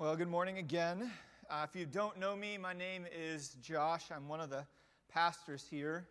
[0.00, 1.10] Well, good morning again.
[1.50, 4.04] Uh, if you don't know me, my name is Josh.
[4.10, 4.64] I'm one of the
[5.12, 6.08] pastors here,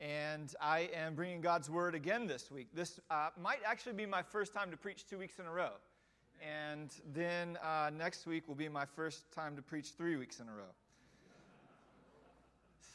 [0.00, 2.66] and I am bringing God's word again this week.
[2.74, 5.70] This uh, might actually be my first time to preach two weeks in a row,
[6.42, 10.48] and then uh, next week will be my first time to preach three weeks in
[10.48, 10.72] a row.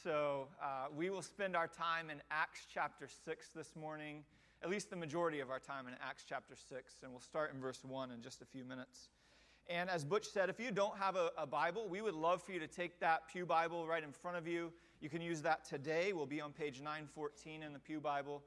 [0.03, 4.25] So uh, we will spend our time in Acts chapter 6 this morning,
[4.61, 7.61] at least the majority of our time in Acts chapter 6, and we'll start in
[7.61, 9.07] verse 1 in just a few minutes.
[9.69, 12.51] And as Butch said, if you don't have a, a, Bible, we would love for
[12.51, 14.73] you to take that Pew Bible right in front of you.
[14.99, 16.11] You can use that today.
[16.11, 18.43] We'll be on page 914 in the Pew Bible.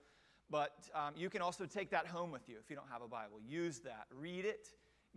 [0.51, 3.09] But um, you can also take that home with you if you don't have a
[3.09, 3.39] Bible.
[3.48, 4.06] Use that.
[4.15, 4.69] Read it.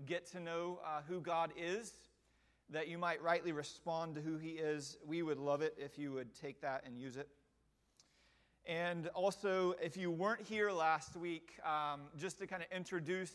[0.05, 1.93] Get to know uh, who God is,
[2.69, 4.97] that you might rightly respond to who He is.
[5.05, 7.27] We would love it if you would take that and use it.
[8.65, 13.33] And also, if you weren't here last week, um, just to kind of introduce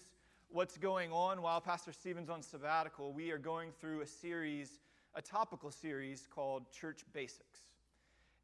[0.55, 4.79] what's going on while Pastor Stephen's on sabbatical, we are going through a series,
[5.17, 7.63] a topical series called Church Basics.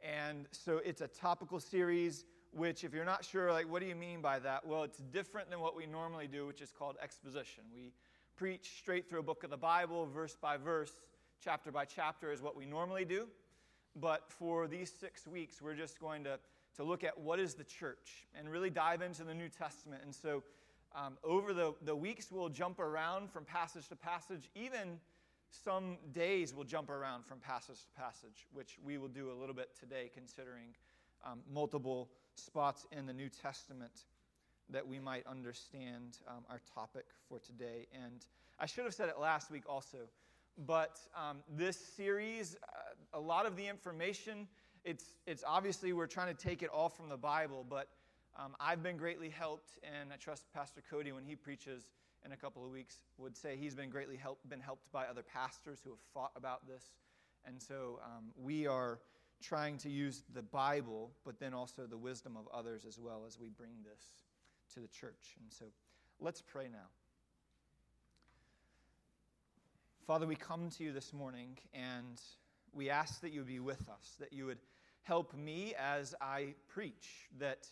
[0.03, 3.95] And so it's a topical series, which, if you're not sure, like, what do you
[3.95, 4.67] mean by that?
[4.67, 7.63] Well, it's different than what we normally do, which is called exposition.
[7.73, 7.93] We
[8.35, 10.91] preach straight through a book of the Bible, verse by verse,
[11.41, 13.29] chapter by chapter, is what we normally do.
[13.95, 16.41] But for these six weeks, we're just going to,
[16.75, 20.03] to look at what is the church and really dive into the New Testament.
[20.05, 20.43] And so
[20.95, 24.51] um, over the, the weeks, we'll jump around from passage to passage.
[24.55, 24.99] Even
[25.51, 29.55] some days, we'll jump around from passage to passage, which we will do a little
[29.55, 30.75] bit today, considering
[31.25, 34.05] um, multiple spots in the New Testament
[34.71, 37.87] that we might understand um, our topic for today.
[37.93, 38.25] And
[38.59, 39.99] I should have said it last week also,
[40.67, 44.47] but um, this series, uh, a lot of the information,
[44.85, 47.89] it's, it's obviously we're trying to take it all from the Bible, but
[48.41, 51.91] um, I've been greatly helped, and I trust Pastor Cody, when he preaches
[52.25, 55.23] in a couple of weeks, would say he's been greatly helped, been helped by other
[55.23, 56.85] pastors who have fought about this.
[57.45, 59.01] And so um, we are
[59.43, 63.39] trying to use the Bible, but then also the wisdom of others as well as
[63.39, 64.03] we bring this
[64.75, 65.37] to the church.
[65.43, 65.67] And so
[66.19, 66.89] let's pray now.
[70.07, 72.21] Father, we come to you this morning and
[72.73, 74.59] we ask that you would be with us, that you would
[75.03, 77.67] help me as I preach, that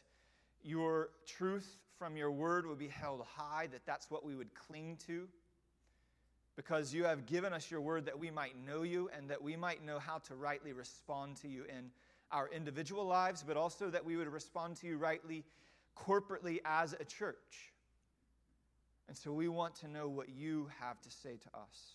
[0.62, 4.96] your truth from your word would be held high, that that's what we would cling
[5.06, 5.26] to.
[6.56, 9.56] Because you have given us your word that we might know you and that we
[9.56, 11.90] might know how to rightly respond to you in
[12.32, 15.44] our individual lives, but also that we would respond to you rightly
[15.96, 17.72] corporately as a church.
[19.08, 21.94] And so we want to know what you have to say to us.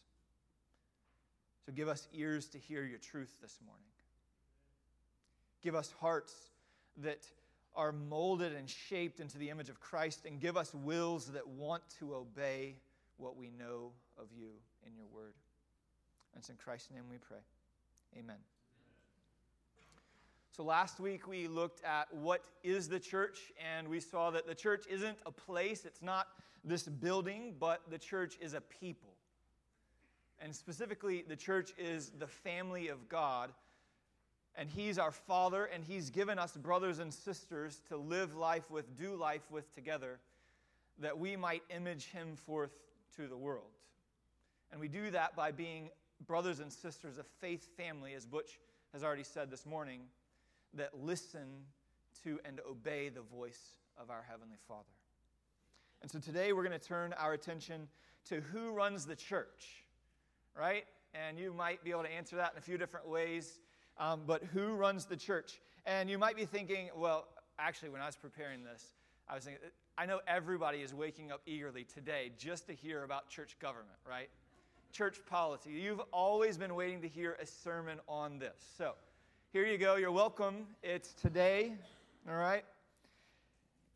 [1.65, 3.83] So give us ears to hear your truth this morning.
[5.61, 6.33] Give us hearts
[6.97, 7.25] that
[7.75, 11.83] are molded and shaped into the image of Christ and give us wills that want
[11.99, 12.75] to obey
[13.17, 14.49] what we know of you
[14.85, 15.33] in your word.
[16.33, 17.37] And it's in Christ's name we pray.
[18.17, 18.37] Amen.
[20.55, 24.53] So last week we looked at what is the church, and we saw that the
[24.53, 26.27] church isn't a place, it's not
[26.63, 29.09] this building, but the church is a people.
[30.39, 33.51] And specifically, the church is the family of God
[34.55, 38.97] and He's our Father, and He's given us brothers and sisters to live life with,
[38.97, 40.19] do life with together,
[40.99, 42.71] that we might image Him forth
[43.15, 43.65] to the world.
[44.71, 45.89] And we do that by being
[46.25, 48.59] brothers and sisters of faith family, as Butch
[48.91, 50.01] has already said this morning,
[50.75, 51.47] that listen
[52.23, 54.83] to and obey the voice of our Heavenly Father.
[56.01, 57.87] And so today we're going to turn our attention
[58.29, 59.85] to who runs the church,
[60.57, 60.85] right?
[61.13, 63.59] And you might be able to answer that in a few different ways
[63.97, 65.59] um, but who runs the church?
[65.85, 67.27] And you might be thinking, well,
[67.59, 68.83] actually, when I was preparing this,
[69.27, 69.61] I was thinking,
[69.97, 74.29] I know everybody is waking up eagerly today just to hear about church government, right?
[74.91, 75.71] Church policy.
[75.71, 78.55] You've always been waiting to hear a sermon on this.
[78.77, 78.93] So
[79.51, 79.95] here you go.
[79.95, 80.65] You're welcome.
[80.81, 81.73] It's today,
[82.27, 82.63] all right?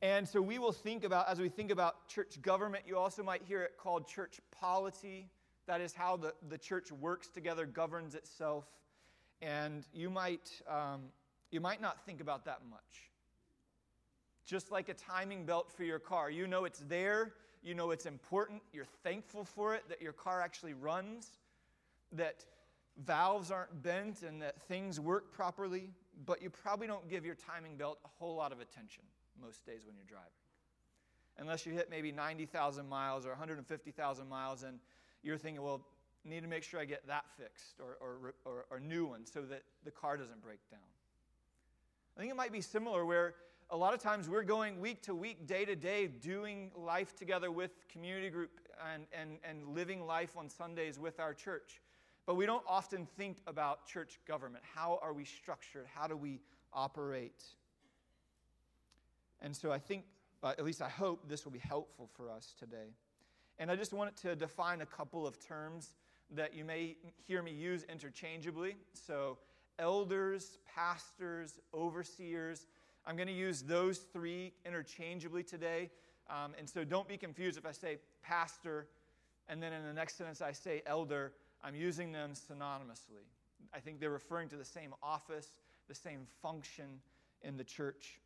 [0.02, 3.41] And so we will think about, as we think about church government, you also might
[3.47, 5.30] hear it called church polity.
[5.66, 8.66] That is how the, the church works together, governs itself.
[9.42, 11.01] And you might, um,
[11.51, 13.12] you might not think about that much.
[14.45, 16.31] Just like a timing belt for your car.
[16.31, 20.42] You know it's there, you know it's important, you're thankful for it, that your car
[20.42, 21.31] actually runs,
[22.13, 22.45] that
[23.04, 25.92] valves aren't bent, and that things work properly,
[26.25, 29.04] but you probably don't give your timing belt a whole lot of attention
[29.42, 30.31] most days when you're driving.
[31.40, 34.80] Unless you hit maybe 90,000 miles or 150,000 miles, and
[35.22, 35.81] you're thinking, well,
[36.27, 39.41] need to make sure I get that fixed or, or, or, or new one so
[39.41, 40.79] that the car doesn't break down.
[42.15, 43.35] I think it might be similar where
[43.69, 47.51] a lot of times we're going week to week, day to day, doing life together
[47.51, 48.51] with community group
[48.94, 51.81] and, and, and living life on Sundays with our church.
[52.25, 54.63] But we don't often think about church government.
[54.75, 55.85] How are we structured?
[55.94, 56.39] How do we
[56.73, 57.44] operate?
[59.41, 60.06] And so I think,
[60.44, 62.95] uh, at least I hope, this will be helpful for us today.
[63.59, 65.95] And I just wanted to define a couple of terms
[66.35, 68.75] that you may hear me use interchangeably.
[68.94, 69.38] So,
[69.79, 72.65] elders, pastors, overseers.
[73.06, 75.91] I'm going to use those three interchangeably today.
[76.29, 78.88] Um, and so, don't be confused if I say pastor
[79.50, 81.33] and then in the next sentence I say elder.
[81.63, 83.25] I'm using them synonymously.
[83.73, 87.01] I think they're referring to the same office, the same function
[87.41, 88.19] in the church.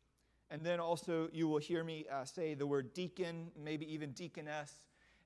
[0.50, 4.72] And then also, you will hear me uh, say the word deacon, maybe even deaconess.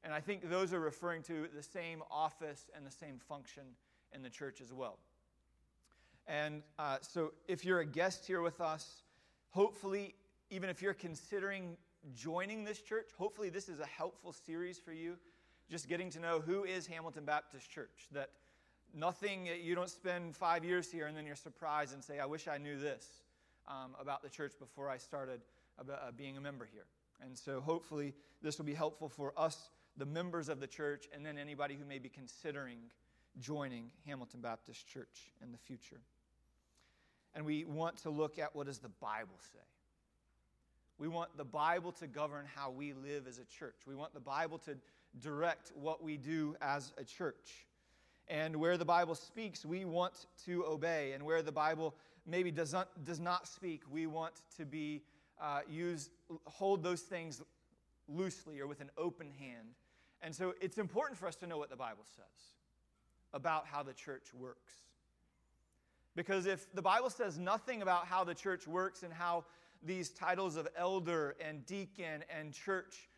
[0.07, 3.65] And I think those are referring to the same office and the same function
[4.15, 5.01] in the church as well.
[6.29, 9.03] And uh, so, if you're a guest here with us,
[9.51, 10.15] hopefully,
[10.49, 11.77] even if you're considering
[12.15, 15.17] joining this church, hopefully, this is a helpful series for you.
[15.69, 18.07] Just getting to know who is Hamilton Baptist Church.
[18.13, 18.31] That
[18.95, 22.47] nothing, you don't spend five years here and then you're surprised and say, I wish
[22.47, 23.09] I knew this
[23.67, 25.41] um, about the church before I started
[25.79, 26.87] about, uh, being a member here.
[27.21, 31.25] And so hopefully this will be helpful for us, the members of the church, and
[31.25, 32.79] then anybody who may be considering
[33.39, 36.01] joining Hamilton Baptist Church in the future.
[37.35, 39.61] And we want to look at what does the Bible say?
[40.99, 43.77] We want the Bible to govern how we live as a church.
[43.87, 44.77] We want the Bible to
[45.21, 47.67] direct what we do as a church.
[48.29, 51.13] And where the Bible speaks, we want to obey.
[51.13, 51.95] And where the Bible
[52.27, 55.03] maybe does not, does not speak, we want to be
[55.41, 56.09] uh, use
[56.47, 57.43] hold those things
[58.09, 59.69] loosely or with an open hand.
[60.23, 62.55] And so it's important for us to know what the Bible says
[63.33, 64.73] about how the church works.
[66.15, 69.45] Because if the Bible says nothing about how the church works and how
[69.83, 73.09] these titles of elder and deacon and church,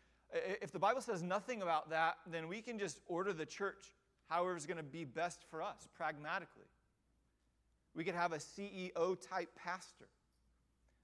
[0.61, 3.93] if the Bible says nothing about that, then we can just order the church
[4.27, 6.67] however is going to be best for us, pragmatically.
[7.95, 10.07] We could have a CEO type pastor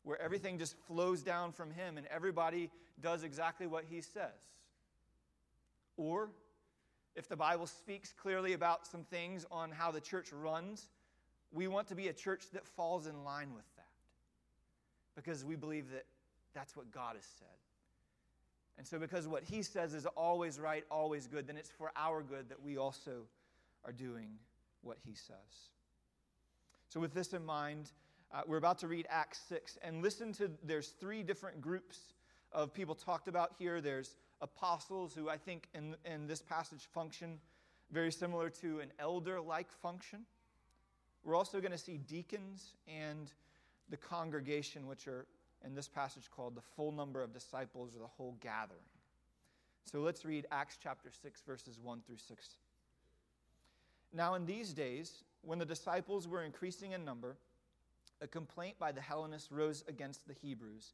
[0.03, 2.69] where everything just flows down from him and everybody
[3.01, 4.29] does exactly what he says.
[5.97, 6.29] Or
[7.15, 10.87] if the Bible speaks clearly about some things on how the church runs,
[11.51, 13.85] we want to be a church that falls in line with that
[15.15, 16.05] because we believe that
[16.53, 17.47] that's what God has said.
[18.77, 22.21] And so, because what he says is always right, always good, then it's for our
[22.21, 23.23] good that we also
[23.85, 24.27] are doing
[24.81, 25.69] what he says.
[26.89, 27.91] So, with this in mind,
[28.33, 31.99] uh, we're about to read Acts 6 and listen to there's three different groups
[32.51, 33.79] of people talked about here.
[33.79, 37.39] There's apostles, who I think in, in this passage function
[37.91, 40.25] very similar to an elder like function.
[41.23, 43.31] We're also going to see deacons and
[43.89, 45.25] the congregation, which are
[45.65, 48.85] in this passage called the full number of disciples or the whole gathering.
[49.85, 52.49] So let's read Acts chapter 6, verses 1 through 6.
[54.13, 57.37] Now, in these days, when the disciples were increasing in number,
[58.21, 60.93] a complaint by the Hellenists rose against the Hebrews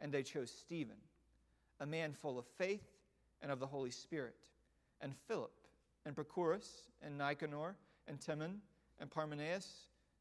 [0.00, 0.96] And they chose Stephen,
[1.80, 2.86] a man full of faith
[3.42, 4.36] and of the Holy Spirit,
[5.00, 5.52] and Philip,
[6.04, 7.76] and Prochorus, and Nicanor,
[8.08, 8.60] and Timon,
[9.00, 9.66] and Parmenas,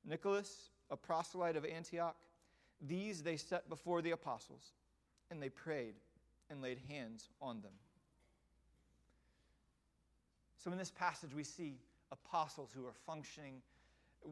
[0.05, 2.15] Nicholas, a proselyte of Antioch
[2.81, 4.73] these they set before the apostles,
[5.31, 5.95] and they prayed
[6.49, 7.71] and laid hands on them.
[10.63, 11.77] So, in this passage, we see
[12.11, 13.61] apostles who are functioning,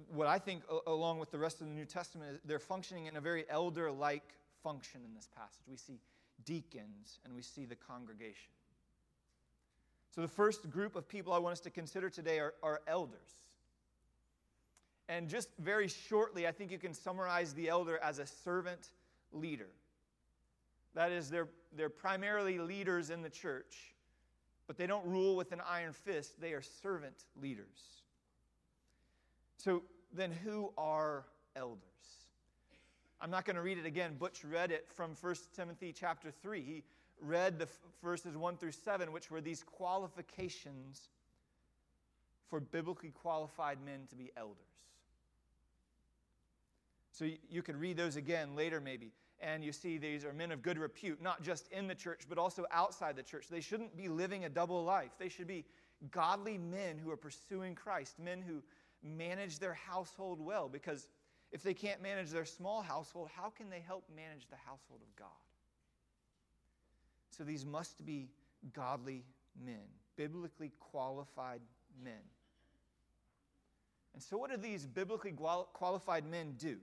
[0.09, 3.21] what I think, along with the rest of the New Testament, they're functioning in a
[3.21, 4.33] very elder like
[4.63, 5.65] function in this passage.
[5.69, 5.99] We see
[6.45, 8.51] deacons and we see the congregation.
[10.13, 13.41] So, the first group of people I want us to consider today are, are elders.
[15.09, 18.89] And just very shortly, I think you can summarize the elder as a servant
[19.31, 19.69] leader.
[20.93, 23.95] That is, they're, they're primarily leaders in the church,
[24.67, 26.39] but they don't rule with an iron fist.
[26.39, 28.03] They are servant leaders.
[29.57, 29.81] So,
[30.13, 31.79] then who are elders?
[33.23, 34.15] I'm not going to read it again.
[34.19, 36.61] Butch read it from 1 Timothy chapter 3.
[36.61, 36.83] He
[37.21, 37.69] read the
[38.03, 41.07] verses 1 through 7, which were these qualifications
[42.49, 44.57] for biblically qualified men to be elders.
[47.13, 49.13] So you, could read those again later, maybe.
[49.39, 52.37] and you see these are men of good repute, not just in the church, but
[52.37, 53.47] also outside the church.
[53.49, 55.11] They shouldn't be living a double life.
[55.17, 55.63] They should be
[56.11, 58.61] godly men who are pursuing Christ, men who
[59.01, 61.07] manage their household well, because
[61.53, 65.15] if they can't manage their small household, how can they help manage the household of
[65.15, 65.27] God?
[67.29, 68.29] So these must be
[68.73, 69.23] godly
[69.63, 69.85] men,
[70.17, 71.61] biblically qualified
[72.03, 72.21] men.
[74.15, 75.33] And so, what do these biblically
[75.73, 76.77] qualified men do?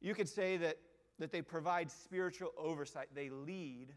[0.00, 0.76] You could say that,
[1.18, 3.92] that they provide spiritual oversight, they lead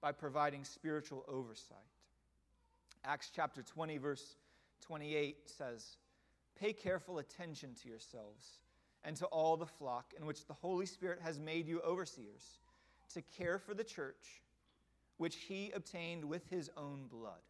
[0.00, 1.76] by providing spiritual oversight.
[3.04, 4.36] Acts chapter 20, verse
[4.80, 5.98] 28 says,
[6.58, 8.60] Pay careful attention to yourselves
[9.04, 12.58] and to all the flock in which the Holy Spirit has made you overseers,
[13.12, 14.42] to care for the church,
[15.18, 17.42] which he obtained with his own blood.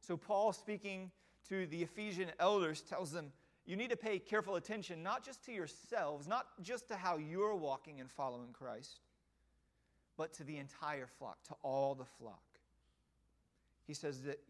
[0.00, 1.10] So, Paul, speaking
[1.48, 3.32] to the Ephesian elders, tells them,
[3.66, 7.54] You need to pay careful attention, not just to yourselves, not just to how you're
[7.54, 9.00] walking and following Christ,
[10.16, 12.42] but to the entire flock, to all the flock.
[13.86, 14.40] He says that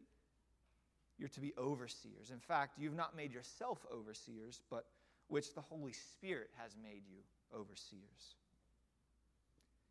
[1.18, 2.30] you're to be overseers.
[2.32, 4.86] In fact, you've not made yourself overseers, but
[5.32, 7.16] which the Holy Spirit has made you
[7.58, 8.36] overseers.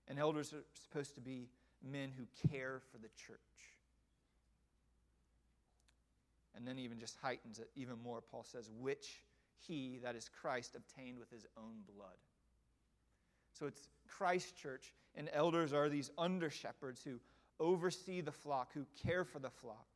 [0.08, 1.50] And elders are supposed to be
[1.84, 3.40] men who care for the church.
[6.56, 8.22] And then even just heightens it even more.
[8.22, 9.24] Paul says, which
[9.58, 12.18] he, that is Christ, obtained with his own blood.
[13.58, 17.20] So it's Christ church, and elders are these under shepherds who
[17.60, 19.88] oversee the flock, who care for the flock.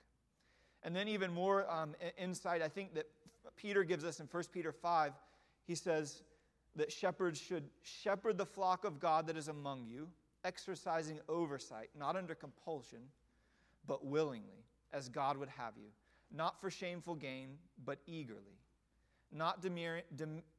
[0.82, 3.06] And then, even more um, insight, I think that
[3.56, 5.14] Peter gives us in 1 Peter 5.
[5.66, 6.24] He says
[6.76, 10.08] that shepherds should shepherd the flock of God that is among you,
[10.44, 13.00] exercising oversight, not under compulsion,
[13.88, 15.90] but willingly, as God would have you,
[16.32, 18.60] not for shameful gain, but eagerly,
[19.32, 19.64] not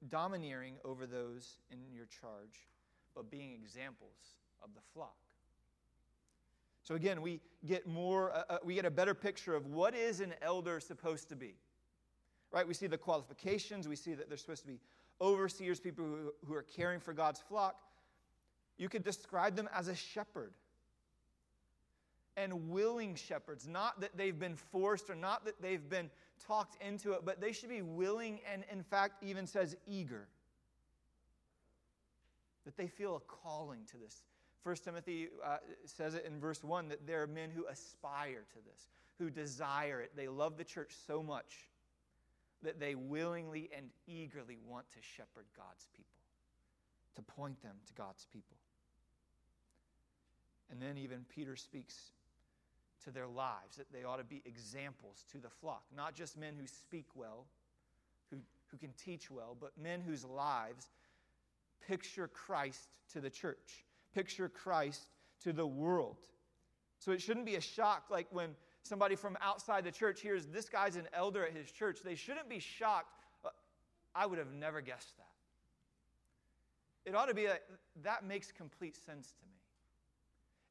[0.09, 2.67] domineering over those in your charge,
[3.15, 5.17] but being examples of the flock.
[6.83, 10.21] So again, we get more, uh, uh, we get a better picture of what is
[10.21, 11.57] an elder supposed to be.
[12.53, 12.67] Right?
[12.67, 13.89] We see the qualifications.
[13.89, 14.81] We see that they're supposed to be
[15.21, 17.77] overseers, people who, who are caring for God's flock.
[18.79, 20.53] You could describe them as a shepherd.
[22.37, 26.11] And willing shepherds, not that they've been forced or not that they've been
[26.47, 30.29] talked into it, but they should be willing and, in fact, even says eager.
[32.67, 34.23] That they feel a calling to this
[34.67, 38.59] 1 Timothy uh, says it in verse 1 that there are men who aspire to
[38.69, 40.11] this, who desire it.
[40.17, 41.69] They love the church so much
[42.63, 46.21] that they willingly and eagerly want to shepherd God's people,
[47.15, 48.57] to point them to God's people.
[50.71, 52.13] And then even Peter speaks
[53.05, 56.55] to their lives, that they ought to be examples to the flock, not just men
[56.59, 57.47] who speak well,
[58.31, 58.39] who,
[58.71, 60.89] who can teach well, but men whose lives
[61.87, 63.85] picture Christ to the church
[64.17, 65.11] picture Christ
[65.45, 66.17] to the world.
[66.99, 70.69] So it shouldn't be a shock like when somebody from outside the church hears this
[70.69, 72.01] guy's an elder at his church.
[72.05, 73.15] They shouldn't be shocked.
[73.45, 73.51] Uh,
[74.15, 75.27] I would have never guessed that.
[77.11, 77.59] It ought to be a,
[78.03, 79.55] that makes complete sense to me.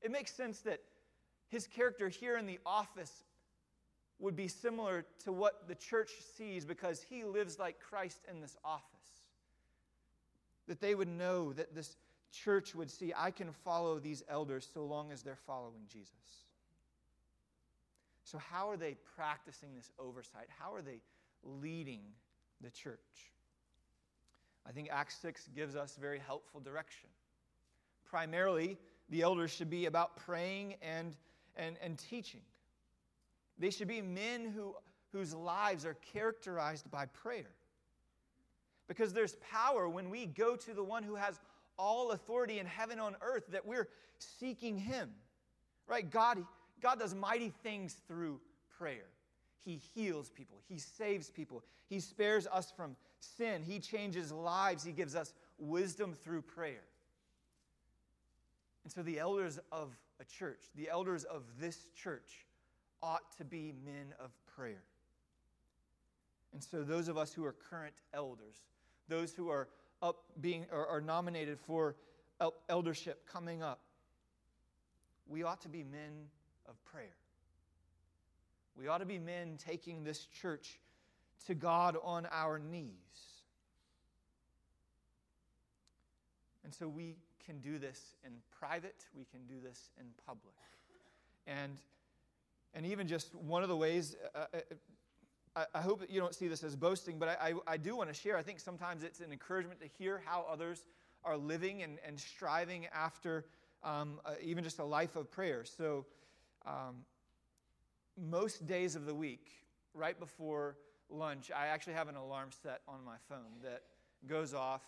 [0.02, 0.82] It makes sense that
[1.48, 3.24] his character here in the office
[4.20, 8.58] would be similar to what the church sees because he lives like Christ in this
[8.64, 8.84] office.
[10.68, 11.98] That they would know that this
[12.32, 16.10] church would see I can follow these elders so long as they're following Jesus.
[18.26, 20.48] So, how are they practicing this oversight?
[20.60, 21.00] How are they
[21.44, 22.02] leading
[22.60, 23.00] the church?
[24.68, 27.08] I think Acts 6 gives us very helpful direction.
[28.04, 28.78] Primarily,
[29.10, 31.16] the elders should be about praying and,
[31.56, 32.42] and, and teaching.
[33.60, 34.76] They should be men who,
[35.12, 37.52] whose lives are characterized by prayer.
[38.88, 41.40] Because there's power when we go to the one who has
[41.78, 45.12] all authority in heaven on earth, that we're seeking Him.
[45.88, 46.10] Right?
[46.10, 46.44] God,
[46.86, 48.40] God does mighty things through
[48.78, 49.10] prayer.
[49.64, 54.92] He heals people, He saves people, He spares us from sin, He changes lives, He
[54.92, 56.84] gives us wisdom through prayer.
[58.84, 62.46] And so the elders of a church, the elders of this church,
[63.02, 64.84] ought to be men of prayer.
[66.54, 68.58] And so those of us who are current elders,
[69.08, 69.70] those who are
[70.04, 71.96] up being or, are nominated for
[72.70, 73.80] eldership coming up,
[75.28, 76.28] we ought to be men
[76.68, 77.16] of prayer.
[78.78, 80.80] We ought to be men taking this church
[81.48, 82.92] to God on our knees.
[86.64, 90.56] And so we can do this in private, we can do this in public.
[91.48, 91.78] And,
[92.74, 94.60] and even just one of the ways, uh, uh
[95.56, 97.96] I, I hope that you don't see this as boasting, but I, I, I do
[97.96, 98.36] want to share.
[98.36, 100.86] I think sometimes it's an encouragement to hear how others
[101.24, 103.46] are living and, and striving after
[103.84, 105.64] um, uh, even just a life of prayer.
[105.64, 106.06] So,
[106.66, 107.06] um,
[108.30, 109.52] most days of the week,
[109.94, 110.78] right before
[111.10, 113.84] lunch, I actually have an alarm set on my phone that
[114.28, 114.84] goes off,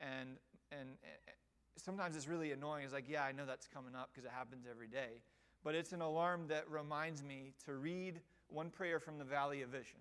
[0.00, 0.36] and,
[0.70, 1.36] and, and
[1.76, 2.84] sometimes it's really annoying.
[2.84, 5.22] It's like, yeah, I know that's coming up because it happens every day.
[5.64, 9.70] But it's an alarm that reminds me to read one prayer from the Valley of
[9.70, 10.00] Vision.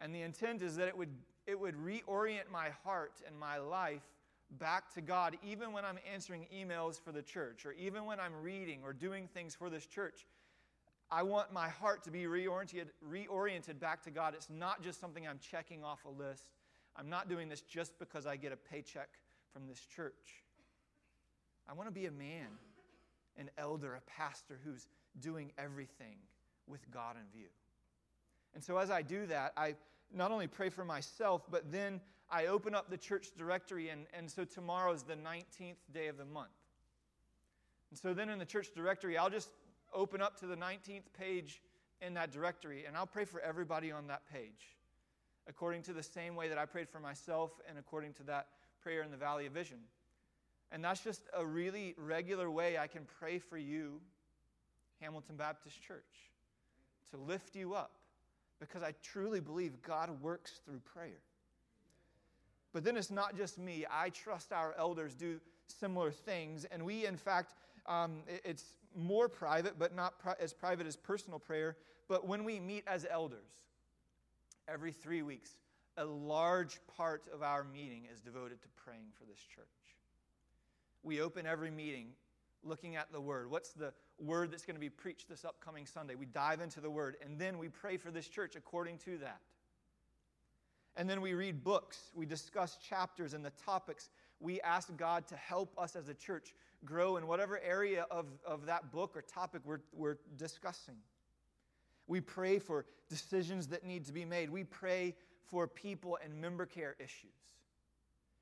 [0.00, 1.14] And the intent is that it would,
[1.46, 4.02] it would reorient my heart and my life
[4.50, 8.32] back to God, even when I'm answering emails for the church, or even when I'm
[8.42, 10.26] reading or doing things for this church.
[11.10, 14.34] I want my heart to be reoriented, reoriented back to God.
[14.34, 16.50] It's not just something I'm checking off a list.
[16.96, 19.08] I'm not doing this just because I get a paycheck
[19.52, 20.42] from this church.
[21.68, 22.48] I want to be a man,
[23.38, 24.88] an elder, a pastor who's
[25.20, 26.16] doing everything
[26.66, 27.48] with God in view.
[28.54, 29.76] And so as I do that, I
[30.14, 32.00] not only pray for myself, but then
[32.30, 36.18] I open up the church directory, and, and so tomorrow is the 19th day of
[36.18, 36.48] the month.
[37.90, 39.48] And so then in the church directory, I'll just
[39.94, 41.62] open up to the 19th page
[42.02, 44.76] in that directory, and I'll pray for everybody on that page,
[45.48, 48.48] according to the same way that I prayed for myself and according to that
[48.82, 49.78] prayer in the Valley of Vision.
[50.70, 54.00] And that's just a really regular way I can pray for you,
[55.00, 56.02] Hamilton Baptist Church,
[57.10, 57.92] to lift you up,
[58.60, 61.22] because I truly believe God works through prayer.
[62.72, 63.86] But then it's not just me.
[63.90, 66.64] I trust our elders do similar things.
[66.66, 67.54] And we, in fact,
[67.86, 71.76] um, it's more private, but not pri- as private as personal prayer.
[72.08, 73.48] But when we meet as elders
[74.66, 75.56] every three weeks,
[75.96, 79.66] a large part of our meeting is devoted to praying for this church.
[81.02, 82.08] We open every meeting
[82.62, 83.50] looking at the Word.
[83.50, 86.14] What's the Word that's going to be preached this upcoming Sunday?
[86.14, 89.40] We dive into the Word, and then we pray for this church according to that.
[90.98, 94.10] And then we read books, we discuss chapters and the topics.
[94.40, 96.52] We ask God to help us as a church
[96.84, 100.96] grow in whatever area of, of that book or topic we're, we're discussing.
[102.08, 104.50] We pray for decisions that need to be made.
[104.50, 105.14] We pray
[105.44, 107.30] for people and member care issues.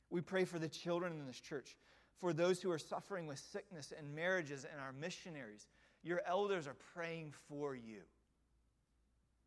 [0.08, 1.76] We pray for the children in this church,
[2.18, 5.66] for those who are suffering with sickness and marriages and our missionaries.
[6.02, 8.00] Your elders are praying for you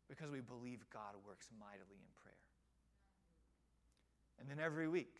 [0.08, 2.19] because we believe God works mightily in prayer.
[4.40, 5.14] And then every week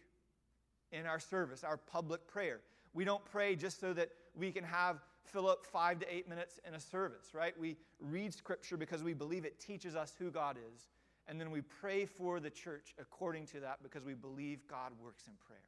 [0.93, 2.61] in our service, our public prayer,
[2.95, 6.59] we don't pray just so that we can have fill up five to eight minutes
[6.67, 7.59] in a service, right?
[7.59, 10.89] We read scripture because we believe it teaches us who God is.
[11.29, 15.29] And then we pray for the church according to that because we believe God works
[15.29, 15.61] in prayer.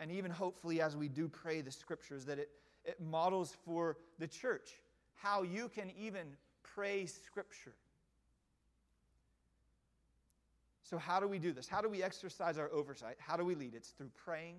[0.00, 2.50] And even hopefully, as we do pray the scriptures, that it,
[2.84, 4.70] it models for the church
[5.14, 6.26] how you can even
[6.64, 7.74] pray scripture.
[10.82, 11.68] So, how do we do this?
[11.68, 13.16] How do we exercise our oversight?
[13.18, 13.74] How do we lead?
[13.74, 14.56] It's through praying.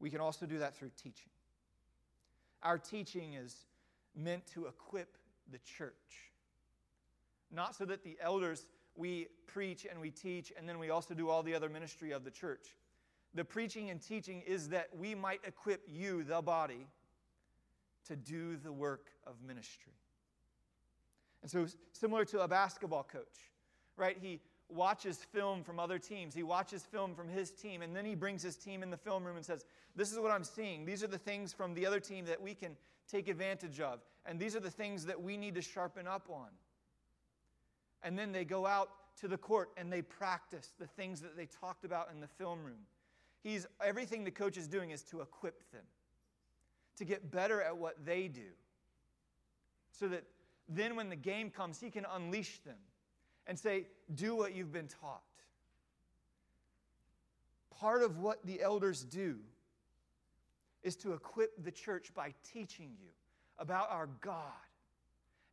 [0.00, 1.30] We can also do that through teaching.
[2.62, 3.66] Our teaching is
[4.14, 5.16] meant to equip
[5.50, 6.32] the church,
[7.52, 11.28] not so that the elders we preach and we teach, and then we also do
[11.28, 12.74] all the other ministry of the church.
[13.34, 16.86] The preaching and teaching is that we might equip you, the body,
[18.06, 19.92] to do the work of ministry.
[21.42, 23.52] And so, similar to a basketball coach,
[23.96, 24.16] right?
[24.20, 26.34] He watches film from other teams.
[26.34, 29.24] He watches film from his team, and then he brings his team in the film
[29.24, 30.84] room and says, This is what I'm seeing.
[30.84, 32.76] These are the things from the other team that we can
[33.10, 36.48] take advantage of, and these are the things that we need to sharpen up on.
[38.02, 41.46] And then they go out to the court and they practice the things that they
[41.46, 42.86] talked about in the film room.
[43.42, 45.84] He's, everything the coach is doing is to equip them,
[46.98, 48.50] to get better at what they do,
[49.92, 50.24] so that
[50.68, 52.76] then when the game comes, he can unleash them
[53.46, 55.22] and say, Do what you've been taught.
[57.70, 59.36] Part of what the elders do
[60.82, 63.08] is to equip the church by teaching you
[63.58, 64.42] about our God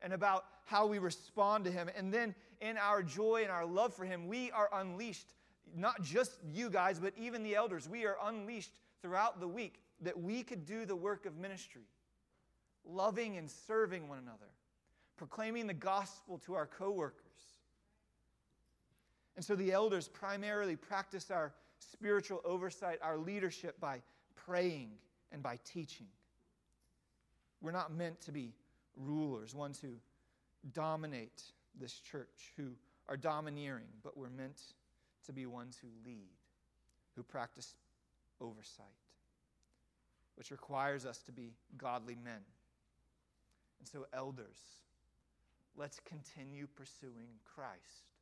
[0.02, 1.90] and about how we respond to Him.
[1.98, 5.34] And then in our joy and our love for Him, we are unleashed,
[5.76, 10.20] not just you guys, but even the elders, we are unleashed throughout the week that
[10.20, 11.88] we could do the work of ministry,
[12.86, 14.52] loving and serving one another,
[15.18, 17.24] proclaiming the gospel to our coworkers
[19.36, 24.02] and so the elders primarily practice our spiritual oversight, our leadership by
[24.36, 24.92] praying
[25.32, 26.08] and by teaching.
[27.62, 28.54] We're not meant to be
[28.96, 29.90] rulers, ones who
[30.74, 31.42] dominate
[31.80, 32.70] this church, who
[33.10, 34.62] are domineering, but we're meant
[35.26, 36.30] to be ones who lead,
[37.16, 37.76] who practice
[38.40, 38.86] oversight,
[40.36, 42.42] which requires us to be godly men.
[43.80, 44.60] And so, elders,
[45.76, 48.13] let's continue pursuing Christ.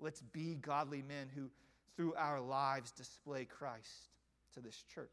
[0.00, 1.50] Let's be godly men who,
[1.96, 4.10] through our lives, display Christ
[4.54, 5.08] to this church.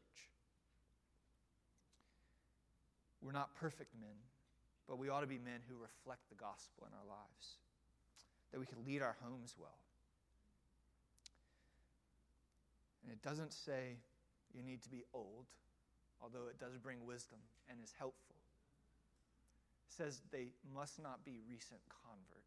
[3.22, 4.16] We're not perfect men,
[4.86, 7.56] but we ought to be men who reflect the gospel in our lives,
[8.52, 9.78] that we can lead our homes well.
[13.02, 13.96] And it doesn't say
[14.54, 15.46] you need to be old,
[16.22, 18.36] although it does bring wisdom and is helpful.
[19.88, 22.43] It says they must not be recent converts.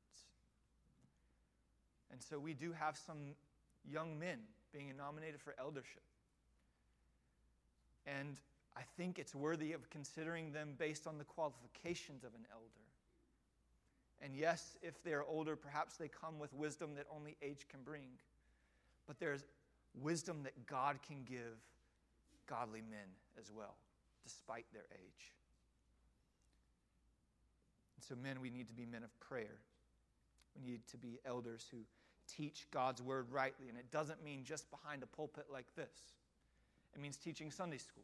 [2.12, 3.36] And so we do have some
[3.90, 4.40] young men
[4.74, 6.04] being nominated for eldership.
[8.06, 8.38] And
[8.76, 12.64] I think it's worthy of considering them based on the qualifications of an elder.
[14.22, 18.08] And yes, if they're older, perhaps they come with wisdom that only age can bring.
[19.06, 19.44] But there's
[20.02, 21.58] wisdom that God can give
[22.48, 23.08] godly men
[23.40, 23.76] as well,
[24.24, 25.34] despite their age.
[27.96, 29.60] And so, men, we need to be men of prayer.
[30.56, 31.78] We need to be elders who
[32.36, 33.70] teach God's word rightly.
[33.70, 36.14] And it doesn't mean just behind a pulpit like this,
[36.94, 38.04] it means teaching Sunday school.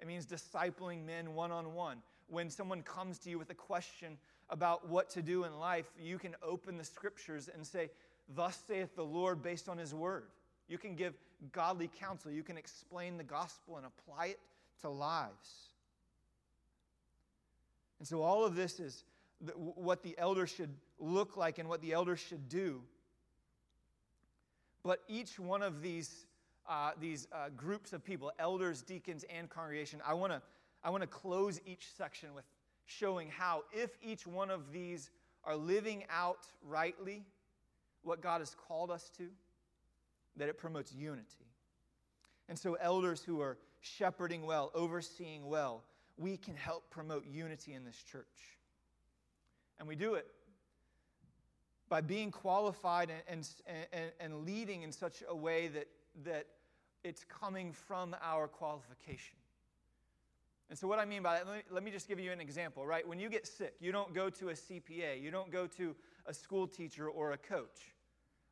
[0.00, 1.98] It means discipling men one on one.
[2.28, 4.18] When someone comes to you with a question
[4.50, 7.90] about what to do in life, you can open the scriptures and say,
[8.34, 10.24] Thus saith the Lord, based on his word.
[10.68, 11.14] You can give
[11.52, 12.30] godly counsel.
[12.30, 14.40] You can explain the gospel and apply it
[14.80, 15.68] to lives.
[17.98, 19.04] And so, all of this is
[19.54, 22.82] what the elder should look like and what the elder should do.
[24.84, 26.26] But each one of these,
[26.68, 30.42] uh, these uh, groups of people, elders, deacons, and congregation, I want to
[30.84, 32.44] I wanna close each section with
[32.84, 35.10] showing how, if each one of these
[35.42, 37.24] are living out rightly
[38.02, 39.28] what God has called us to,
[40.36, 41.46] that it promotes unity.
[42.50, 45.82] And so, elders who are shepherding well, overseeing well,
[46.18, 48.58] we can help promote unity in this church.
[49.78, 50.26] And we do it
[51.94, 55.86] by being qualified and, and, and, leading in such a way that,
[56.24, 56.44] that
[57.04, 59.36] it's coming from our qualification.
[60.68, 62.40] And so, what I mean by that, let me, let me just give you an
[62.40, 63.06] example, right?
[63.06, 65.94] When you get sick, you don't go to a CPA, you don't go to
[66.26, 67.94] a school teacher or a coach.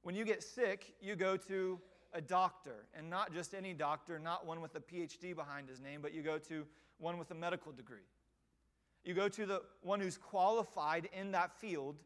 [0.02, 1.81] When you get sick, you go to
[2.14, 5.98] a doctor, and not just any doctor, not one with a PhD behind his name,
[6.00, 6.64] but you go to
[6.98, 8.07] one with a medical degree.
[9.02, 11.96] You go to the one who's qualified in that field.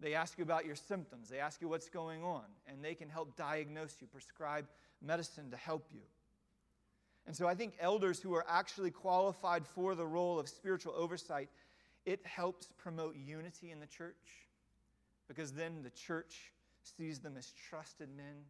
[0.00, 3.08] They ask you about your symptoms, they ask you what's going on, and they can
[3.08, 4.66] help diagnose you, prescribe
[5.02, 6.02] medicine to help you.
[7.26, 11.48] And so I think elders who are actually qualified for the role of spiritual oversight,
[12.04, 14.46] it helps promote unity in the church
[15.28, 18.44] because then the church sees them as trusted men,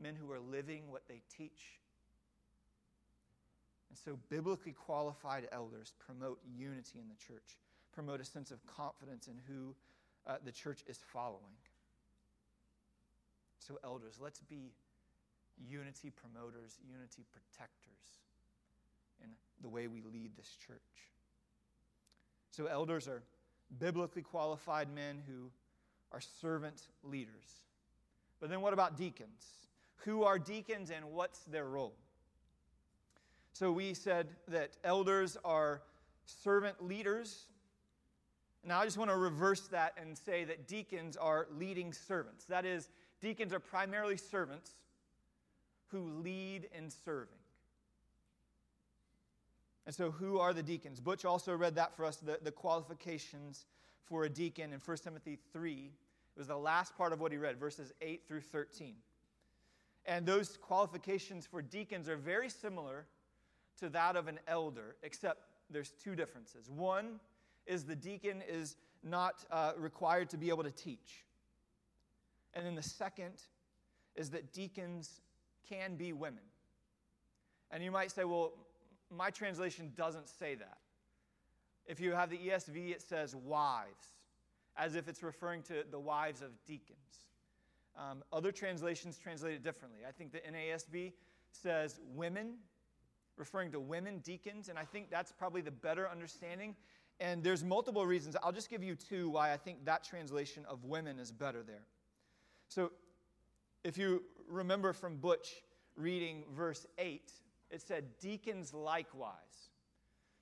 [0.00, 1.80] men who are living what they teach.
[3.88, 7.58] And so, biblically qualified elders promote unity in the church,
[7.92, 9.74] promote a sense of confidence in who
[10.30, 11.58] uh, the church is following.
[13.58, 14.72] So, elders, let's be
[15.58, 18.20] unity promoters, unity protectors
[19.22, 19.28] in
[19.60, 20.78] the way we lead this church.
[22.50, 23.22] So, elders are
[23.78, 25.50] biblically qualified men who
[26.12, 27.64] are servant leaders.
[28.40, 29.44] But then what about deacons?
[30.04, 31.94] Who are deacons and what's their role?
[33.52, 35.82] So we said that elders are
[36.24, 37.46] servant leaders.
[38.64, 42.44] Now I just want to reverse that and say that deacons are leading servants.
[42.44, 44.72] That is, deacons are primarily servants
[45.88, 47.36] who lead in serving.
[49.86, 51.00] And so, who are the deacons?
[51.00, 53.64] Butch also read that for us, the, the qualifications
[54.04, 55.90] for a deacon in 1 Timothy 3.
[56.36, 58.94] It was the last part of what he read, verses 8 through 13.
[60.06, 63.06] And those qualifications for deacons are very similar
[63.80, 66.70] to that of an elder, except there's two differences.
[66.70, 67.20] One
[67.70, 71.24] is the deacon is not uh, required to be able to teach.
[72.54, 73.34] And then the second
[74.16, 75.20] is that deacons
[75.68, 76.42] can be women.
[77.70, 78.52] And you might say, well,
[79.16, 80.78] my translation doesn't say that.
[81.86, 84.08] If you have the ESV, it says wives,
[84.76, 86.98] as if it's referring to the wives of deacons.
[87.96, 90.00] Um, other translations translate it differently.
[90.08, 91.12] I think the NASB
[91.52, 92.54] says women,
[93.36, 96.74] referring to women deacons, and I think that's probably the better understanding.
[97.20, 98.34] And there's multiple reasons.
[98.42, 101.84] I'll just give you two why I think that translation of women is better there.
[102.68, 102.92] So,
[103.84, 105.62] if you remember from Butch
[105.96, 107.30] reading verse 8,
[107.70, 109.70] it said, Deacons likewise.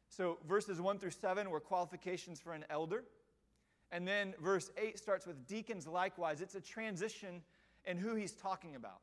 [0.09, 3.05] So verses 1 through 7 were qualifications for an elder.
[3.91, 6.41] And then verse 8 starts with deacons likewise.
[6.41, 7.43] It's a transition
[7.87, 9.01] in who he's talking about.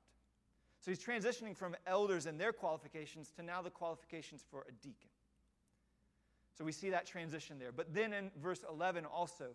[0.82, 5.10] So he's transitioning from elders and their qualifications to now the qualifications for a deacon.
[6.58, 7.72] So we see that transition there.
[7.72, 9.48] But then in verse 11 also,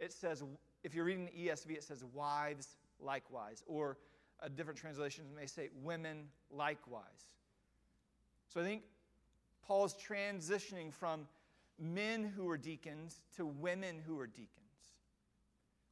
[0.00, 0.42] it says,
[0.82, 3.98] if you're reading the ESV, it says wives likewise, or
[4.42, 7.30] uh, different translations may say women likewise.
[8.48, 8.82] So I think
[9.66, 11.26] Paul's transitioning from
[11.78, 14.50] men who are deacons to women who are deacons,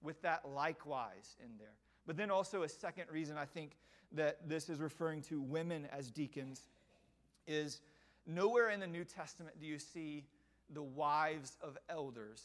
[0.03, 1.75] with that likewise in there.
[2.07, 3.77] But then also, a second reason I think
[4.13, 6.69] that this is referring to women as deacons
[7.47, 7.81] is
[8.27, 10.25] nowhere in the New Testament do you see
[10.71, 12.43] the wives of elders,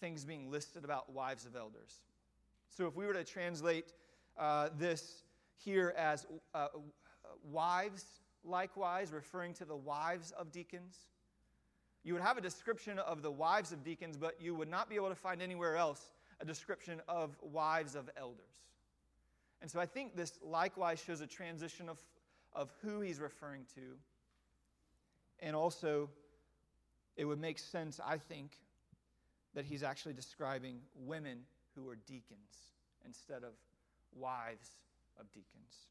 [0.00, 2.00] things being listed about wives of elders.
[2.68, 3.92] So if we were to translate
[4.38, 5.22] uh, this
[5.56, 6.68] here as uh,
[7.50, 8.04] wives,
[8.44, 11.06] likewise, referring to the wives of deacons,
[12.02, 14.96] you would have a description of the wives of deacons, but you would not be
[14.96, 18.64] able to find anywhere else a description of wives of elders.
[19.60, 21.98] And so I think this likewise shows a transition of,
[22.54, 23.82] of who he's referring to.
[25.40, 26.08] And also,
[27.16, 28.52] it would make sense, I think,
[29.54, 31.40] that he's actually describing women
[31.74, 32.72] who are deacons
[33.04, 33.52] instead of
[34.14, 34.70] wives
[35.18, 35.88] of deacons.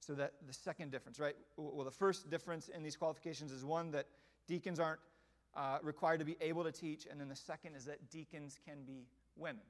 [0.00, 1.36] So that the second difference, right?
[1.56, 4.06] Well, the first difference in these qualifications is one that
[4.46, 5.00] deacons aren't
[5.56, 8.82] uh, required to be able to teach, and then the second is that deacons can
[8.86, 9.62] be women.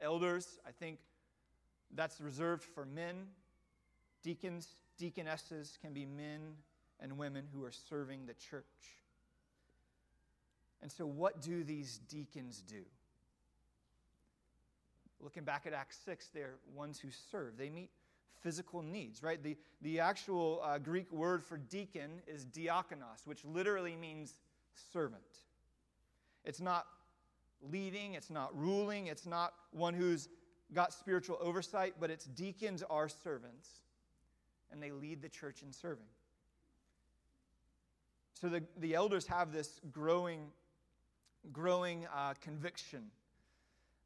[0.00, 0.98] Elders, I think
[1.94, 3.26] that's reserved for men.
[4.22, 6.40] Deacons, deaconesses can be men
[7.00, 8.64] and women who are serving the church.
[10.82, 12.82] And so, what do these deacons do?
[15.20, 17.56] Looking back at Acts 6, they're ones who serve.
[17.56, 17.90] They meet
[18.42, 19.42] physical needs, right?
[19.42, 24.34] The, the actual uh, Greek word for deacon is diakonos, which literally means
[24.92, 25.22] servant.
[26.44, 26.86] It's not
[27.70, 30.28] leading, it's not ruling, it's not one who's
[30.74, 33.68] got spiritual oversight, but it's deacons are servants,
[34.70, 36.06] and they lead the church in serving.
[38.34, 40.48] So the, the elders have this growing,
[41.52, 43.10] growing uh, conviction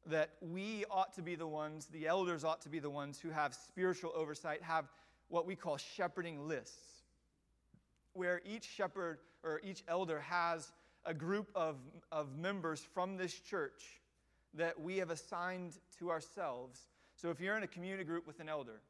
[0.07, 3.29] that we ought to be the ones, the elders ought to be the ones who
[3.29, 4.85] have spiritual oversight, have
[5.29, 7.03] what we call shepherding lists,
[8.13, 10.71] where each shepherd or each elder has
[11.05, 11.77] a group of,
[12.11, 14.01] of members from this church
[14.53, 16.79] that we have assigned to ourselves.
[17.15, 18.81] So if you're in a community group with an elder,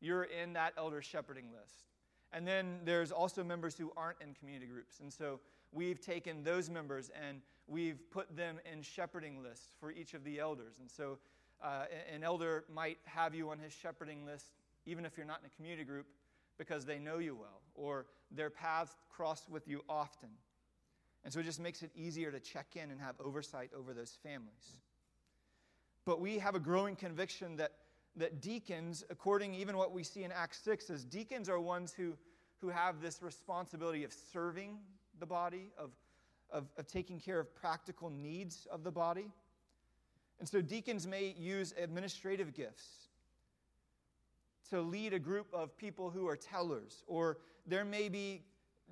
[0.00, 1.84] you're in that elder shepherding list.
[2.32, 5.00] And then there's also members who aren't in community groups.
[5.00, 5.40] And so
[5.72, 10.38] we've taken those members and we've put them in shepherding lists for each of the
[10.38, 10.76] elders.
[10.80, 11.18] And so
[11.62, 14.52] uh, an elder might have you on his shepherding list,
[14.86, 16.06] even if you're not in a community group,
[16.58, 20.28] because they know you well, or their paths cross with you often.
[21.24, 24.16] And so it just makes it easier to check in and have oversight over those
[24.22, 24.76] families.
[26.04, 27.72] But we have a growing conviction that,
[28.16, 32.14] that deacons, according even what we see in Acts 6, is deacons are ones who,
[32.60, 34.78] who have this responsibility of serving
[35.18, 35.90] the body, of,
[36.50, 39.30] of, of taking care of practical needs of the body.
[40.38, 43.08] And so deacons may use administrative gifts
[44.70, 48.42] to lead a group of people who are tellers, or there may be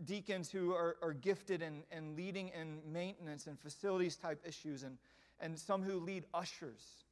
[0.05, 4.99] deacons who are, are gifted in, in leading in maintenance and facilities type issues, and,
[5.41, 7.05] and some who lead ushers.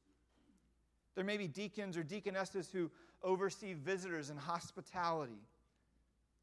[1.17, 2.91] There may be deacons or deaconesses who
[3.23, 5.41] oversee visitors and hospitality.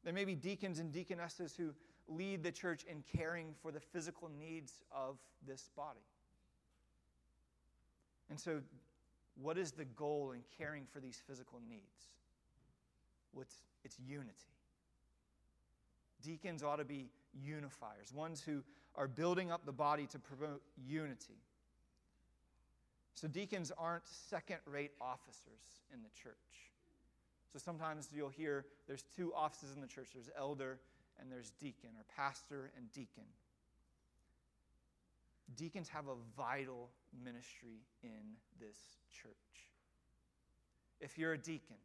[0.03, 1.73] There may be deacons and deaconesses who
[2.09, 6.03] lead the church in caring for the physical needs of this body.
[8.29, 8.59] And so,
[9.41, 12.09] what is the goal in caring for these physical needs?
[13.31, 14.33] What's it's unity.
[16.21, 18.61] Deacons ought to be unifiers, ones who
[18.95, 21.39] are building up the body to promote unity.
[23.15, 26.35] So, deacons aren't second rate officers in the church.
[27.51, 30.79] So, sometimes you'll hear there's two offices in the church there's elder
[31.19, 33.23] and there's deacon, or pastor and deacon.
[35.55, 36.89] Deacons have a vital
[37.23, 38.77] ministry in this
[39.11, 39.31] church.
[40.99, 41.77] If you're a deacon,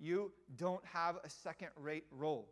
[0.00, 2.48] you don't have a second rate role,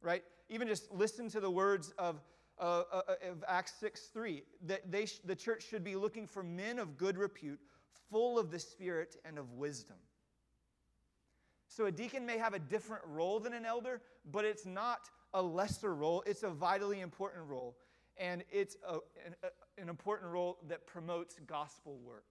[0.00, 0.24] right?
[0.48, 2.20] Even just listen to the words of,
[2.62, 4.42] uh, uh, of Acts 6 3.
[4.66, 7.58] That they sh- the church should be looking for men of good repute,
[8.10, 9.96] full of the Spirit and of wisdom.
[11.66, 15.00] So a deacon may have a different role than an elder, but it's not
[15.34, 17.76] a lesser role, it's a vitally important role.
[18.18, 18.94] And it's a,
[19.26, 22.26] an, a, an important role that promotes gospel work.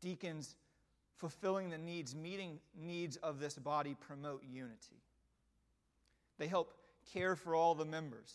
[0.00, 0.56] Deacons
[1.18, 5.02] fulfilling the needs, meeting needs of this body, promote unity.
[6.38, 6.72] They help
[7.12, 8.32] care for all the members.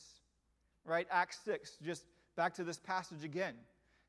[0.85, 1.07] Right?
[1.11, 2.03] Acts 6, just
[2.35, 3.53] back to this passage again.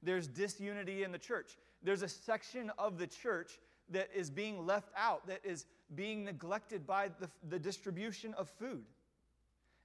[0.02, 1.56] There's disunity in the church.
[1.82, 3.58] There's a section of the church
[3.90, 8.84] that is being left out, that is being neglected by the, the distribution of food.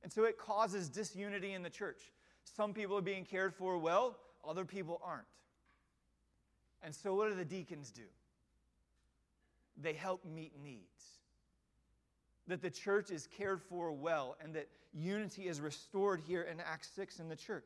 [0.04, 2.12] And so it causes disunity in the church.
[2.44, 5.26] Some people are being cared for well, other people aren't.
[6.82, 8.04] And so, what do the deacons do?
[9.82, 11.19] They help meet needs.
[12.50, 16.90] That the church is cared for well and that unity is restored here in Acts
[16.96, 17.64] 6 in the church.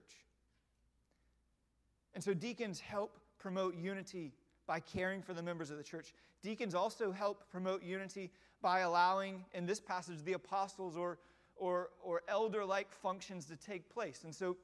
[2.14, 4.34] And so, deacons help promote unity
[4.68, 6.14] by caring for the members of the church.
[6.42, 11.18] Deacons also help promote unity by allowing, in this passage, the apostles or,
[11.56, 14.24] or, or elder like functions to take place.
[14.24, 14.58] And so,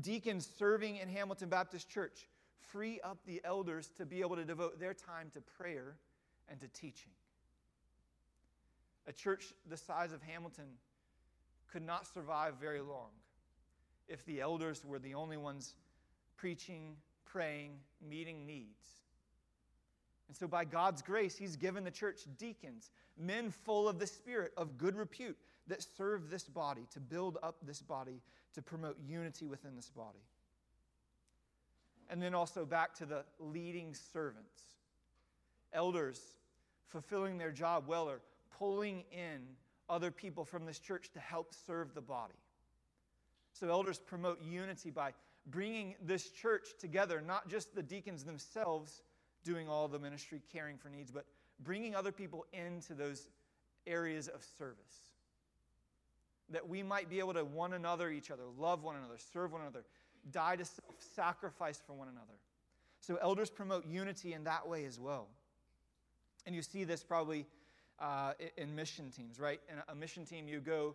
[0.00, 2.28] deacons serving in Hamilton Baptist Church
[2.60, 5.96] free up the elders to be able to devote their time to prayer
[6.48, 7.12] and to teaching.
[9.06, 10.66] A church the size of Hamilton
[11.70, 13.10] could not survive very long
[14.08, 15.74] if the elders were the only ones
[16.36, 17.72] preaching, praying,
[18.06, 18.86] meeting needs.
[20.28, 24.52] And so, by God's grace, He's given the church deacons, men full of the Spirit,
[24.56, 25.36] of good repute,
[25.68, 28.20] that serve this body, to build up this body,
[28.54, 30.24] to promote unity within this body.
[32.08, 34.62] And then also back to the leading servants.
[35.72, 36.20] Elders
[36.88, 38.20] fulfilling their job well or
[38.58, 39.40] pulling in
[39.88, 42.34] other people from this church to help serve the body.
[43.52, 45.12] So, elders promote unity by
[45.46, 49.02] bringing this church together, not just the deacons themselves
[49.44, 51.24] doing all the ministry, caring for needs, but
[51.60, 53.28] bringing other people into those
[53.86, 55.12] areas of service.
[56.50, 59.62] That we might be able to one another, each other, love one another, serve one
[59.62, 59.84] another,
[60.32, 62.38] die to self, sacrifice for one another.
[63.00, 65.28] So, elders promote unity in that way as well.
[66.44, 67.46] And you see this probably
[67.98, 69.60] uh, in mission teams, right?
[69.70, 70.94] In a mission team, you go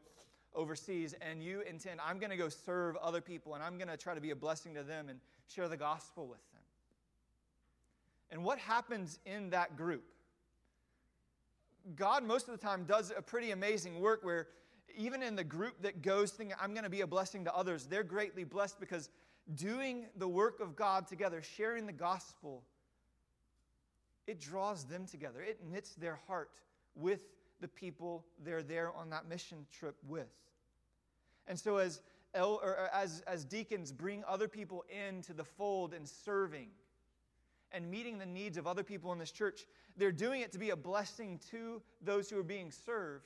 [0.53, 3.97] overseas and you intend, I'm going to go serve other people and I'm going to
[3.97, 6.61] try to be a blessing to them and share the gospel with them.
[8.31, 10.03] And what happens in that group?
[11.95, 14.47] God, most of the time, does a pretty amazing work where
[14.95, 17.85] even in the group that goes thinking, I'm going to be a blessing to others,
[17.85, 19.09] they're greatly blessed because
[19.55, 22.63] doing the work of God together, sharing the gospel,
[24.27, 25.41] it draws them together.
[25.41, 26.51] It knits their heart
[26.95, 27.21] with
[27.59, 30.29] the people they're there on that mission trip with.
[31.47, 32.01] And so, as,
[32.33, 36.69] el- or as, as deacons bring other people into the fold and serving
[37.71, 39.65] and meeting the needs of other people in this church,
[39.97, 43.25] they're doing it to be a blessing to those who are being served.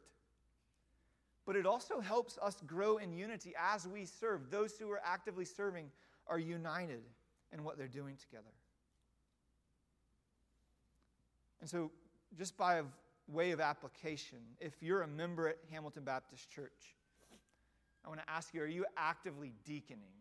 [1.46, 4.50] But it also helps us grow in unity as we serve.
[4.50, 5.92] Those who are actively serving
[6.28, 7.04] are united
[7.54, 8.44] in what they're doing together.
[11.62, 11.92] And so,
[12.38, 12.82] just by
[13.28, 16.96] way of application, if you're a member at Hamilton Baptist Church,
[18.06, 20.14] I want to ask you are you actively deaconing?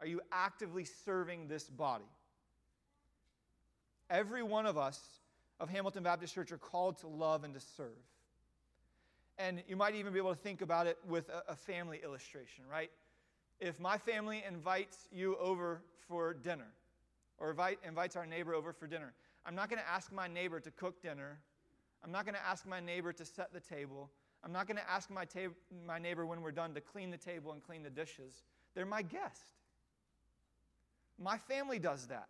[0.00, 2.04] Are you actively serving this body?
[4.10, 5.00] Every one of us
[5.58, 7.96] of Hamilton Baptist Church are called to love and to serve.
[9.38, 12.90] And you might even be able to think about it with a, family illustration, right?
[13.60, 16.68] If my family invites you over for dinner,
[17.38, 19.12] or invite, invites our neighbor over for dinner,
[19.44, 21.38] I'm not going to ask my neighbor to cook dinner
[22.06, 24.08] I'm not going to ask my neighbor to set the table.
[24.44, 25.52] I'm not going to ask my, ta-
[25.84, 28.44] my neighbor when we're done to clean the table and clean the dishes.
[28.76, 29.42] They're my guest.
[31.20, 32.28] My family does that.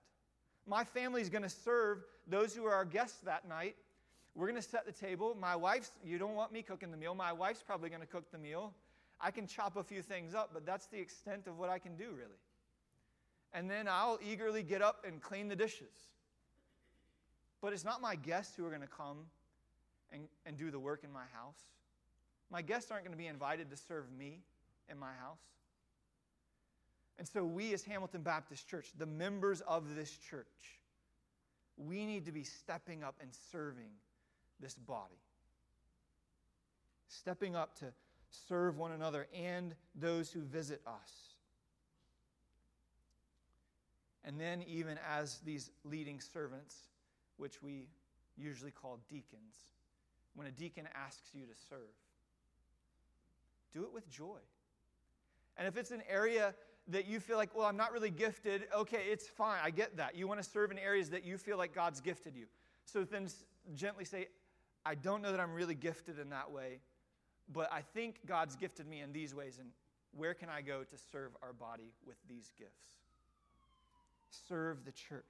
[0.67, 3.77] My family is going to serve those who are our guests that night.
[4.35, 5.37] We're going to set the table.
[5.39, 7.15] My wife's, you don't want me cooking the meal.
[7.15, 8.73] My wife's probably going to cook the meal.
[9.21, 11.97] I can chop a few things up, but that's the extent of what I can
[11.97, 12.41] do, really.
[13.53, 16.09] And then I'll eagerly get up and clean the dishes.
[17.61, 19.27] But it's not my guests who are going to come
[20.13, 21.59] and, and do the work in my house.
[22.51, 24.41] My guests aren't going to be invited to serve me
[24.89, 25.41] in my house.
[27.19, 30.47] And so, we as Hamilton Baptist Church, the members of this church,
[31.79, 33.91] we need to be stepping up and serving
[34.61, 35.19] this body.
[37.09, 37.87] Stepping up to
[38.49, 41.35] serve one another and those who visit us.
[44.25, 46.77] And then, even as these leading servants,
[47.37, 47.87] which we
[48.37, 49.55] usually call deacons,
[50.37, 51.81] when a deacon asks you to serve.
[53.73, 54.39] Do it with joy.
[55.59, 56.55] And if it's an area
[56.89, 59.59] that you feel like, well, I'm not really gifted, okay, it's fine.
[59.63, 60.15] I get that.
[60.15, 62.47] You want to serve in areas that you feel like God's gifted you.
[62.85, 63.27] So then
[63.75, 64.29] gently say,
[64.85, 66.79] I don't know that I'm really gifted in that way,
[67.53, 69.59] but I think God's gifted me in these ways.
[69.59, 69.71] And
[70.17, 72.85] where can I go to serve our body with these gifts?
[74.49, 75.25] Serve the church.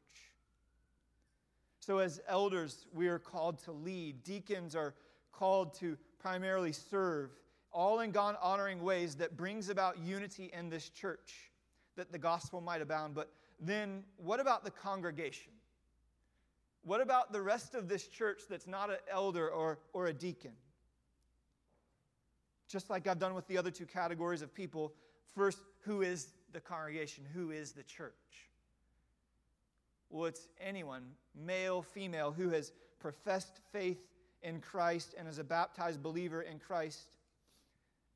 [1.80, 4.24] So, as elders, we are called to lead.
[4.24, 4.94] Deacons are
[5.38, 7.30] called to primarily serve,
[7.72, 11.50] all in God honoring ways that brings about unity in this church,
[11.96, 13.14] that the gospel might abound.
[13.14, 13.30] But
[13.60, 15.52] then, what about the congregation?
[16.82, 20.52] What about the rest of this church that's not an elder or, or a deacon?
[22.68, 24.92] Just like I've done with the other two categories of people,
[25.34, 27.24] first, who is the congregation?
[27.34, 28.12] Who is the church?
[30.10, 31.02] Well, it's anyone,
[31.34, 33.98] male, female, who has professed faith
[34.46, 37.10] in Christ and as a baptized believer in Christ.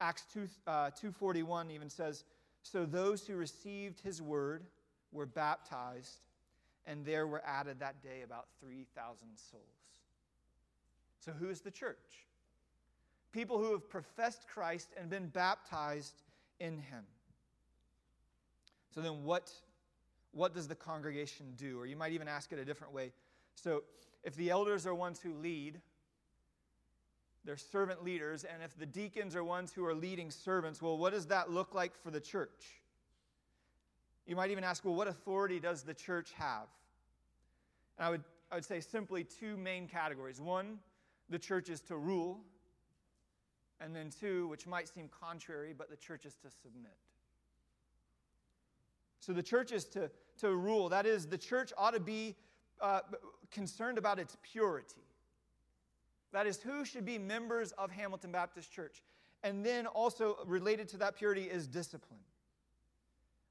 [0.01, 2.25] Acts 2, uh, 241 even says,
[2.63, 4.63] So those who received his word
[5.11, 6.21] were baptized,
[6.87, 9.65] and there were added that day about 3,000 souls.
[11.19, 11.97] So who is the church?
[13.33, 16.23] People who have professed Christ and been baptized
[16.61, 17.05] in him.
[18.95, 19.51] So then what,
[20.31, 21.79] what does the congregation do?
[21.79, 23.13] Or you might even ask it a different way.
[23.57, 23.83] So
[24.23, 25.81] if the elders are ones who lead,
[27.45, 31.13] they're servant leaders, and if the deacons are ones who are leading servants, well, what
[31.13, 32.83] does that look like for the church?
[34.27, 36.69] You might even ask, well, what authority does the church have?
[37.99, 40.41] And I would, I would say simply two main categories.
[40.41, 40.79] One,
[41.31, 42.41] the church is to rule,
[43.81, 46.93] and then two, which might seem contrary, but the church is to submit.
[49.21, 50.11] So the church is to,
[50.41, 50.91] to rule.
[50.91, 52.37] That is, the church ought to be
[52.81, 53.01] uh,
[53.51, 55.03] concerned about its purity.
[56.33, 59.03] That is, who should be members of Hamilton Baptist Church.
[59.43, 62.21] And then also related to that purity is discipline.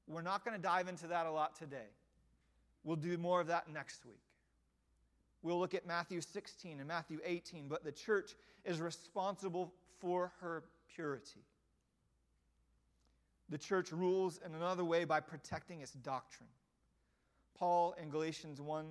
[0.06, 1.88] We're not going to dive into that a lot today.
[2.84, 4.22] We'll do more of that next week.
[5.42, 8.32] We'll look at Matthew 16 and Matthew 18, but the church
[8.64, 10.64] is responsible for her
[10.94, 11.44] purity.
[13.48, 16.48] The church rules in another way by protecting its doctrine.
[17.58, 18.86] Paul in Galatians 1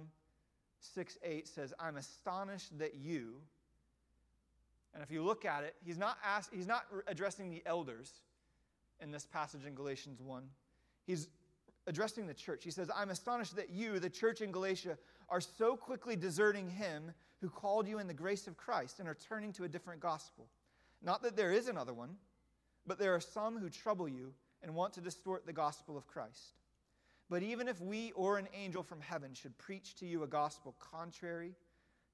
[0.81, 3.35] 6 8 says, I'm astonished that you,
[4.93, 8.21] and if you look at it, he's not, ask, he's not addressing the elders
[9.01, 10.43] in this passage in Galatians 1.
[11.05, 11.27] He's
[11.87, 12.63] addressing the church.
[12.63, 14.97] He says, I'm astonished that you, the church in Galatia,
[15.29, 17.11] are so quickly deserting him
[17.41, 20.47] who called you in the grace of Christ and are turning to a different gospel.
[21.01, 22.15] Not that there is another one,
[22.85, 26.55] but there are some who trouble you and want to distort the gospel of Christ.
[27.29, 30.75] But even if we or an angel from heaven should preach to you a gospel
[30.79, 31.53] contrary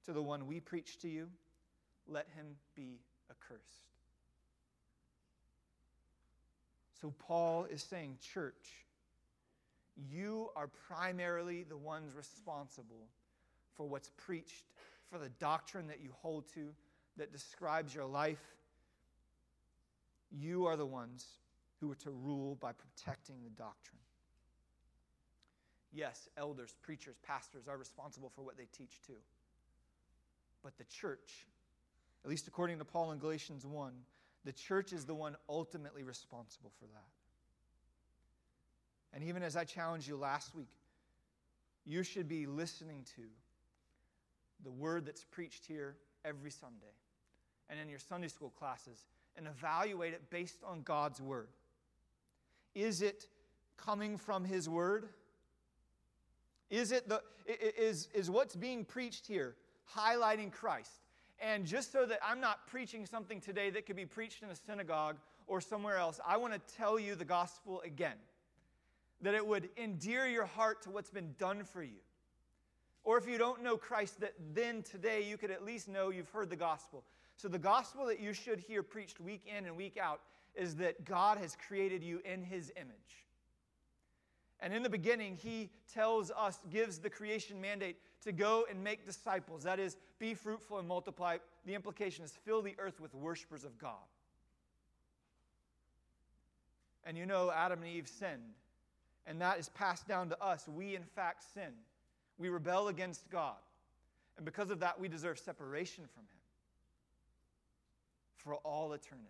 [0.04, 1.28] to the one we preach to you,
[2.08, 3.00] let him be
[3.30, 3.90] accursed.
[7.00, 8.86] So Paul is saying, church,
[10.10, 13.08] you are primarily the ones responsible
[13.76, 14.64] for what's preached,
[15.10, 16.68] for the doctrine that you hold to
[17.16, 18.42] that describes your life.
[20.30, 21.26] You are the ones
[21.80, 24.00] who are to rule by protecting the doctrine.
[25.92, 29.20] Yes, elders, preachers, pastors are responsible for what they teach too.
[30.62, 31.46] But the church,
[32.26, 33.92] at least according to Paul in Galatians 1,
[34.44, 37.04] the church is the one ultimately responsible for that.
[39.12, 40.72] And even as I challenged you last week,
[41.84, 43.22] you should be listening to
[44.64, 46.96] the word that's preached here every Sunday
[47.70, 49.06] and in your Sunday school classes
[49.36, 51.46] and evaluate it based on God's word.
[52.74, 53.26] Is it
[53.76, 55.10] coming from His word?
[56.70, 59.54] Is, it the, is, is what's being preached here
[59.96, 61.05] highlighting Christ?
[61.40, 64.56] And just so that I'm not preaching something today that could be preached in a
[64.56, 65.16] synagogue
[65.46, 68.16] or somewhere else, I want to tell you the gospel again
[69.22, 72.00] that it would endear your heart to what's been done for you.
[73.04, 76.30] Or if you don't know Christ, that then today you could at least know you've
[76.30, 77.04] heard the gospel.
[77.36, 80.20] So, the gospel that you should hear preached week in and week out
[80.54, 83.26] is that God has created you in his image.
[84.60, 89.06] And in the beginning, he tells us, gives the creation mandate to go and make
[89.06, 89.62] disciples.
[89.62, 91.38] That is, be fruitful and multiply.
[91.64, 93.94] The implication is fill the earth with worshipers of God.
[97.04, 98.42] And you know, Adam and Eve sinned
[99.26, 100.68] and that is passed down to us.
[100.68, 101.72] We, in fact, sin.
[102.38, 103.56] We rebel against God.
[104.36, 106.40] And because of that, we deserve separation from Him
[108.36, 109.26] for all eternity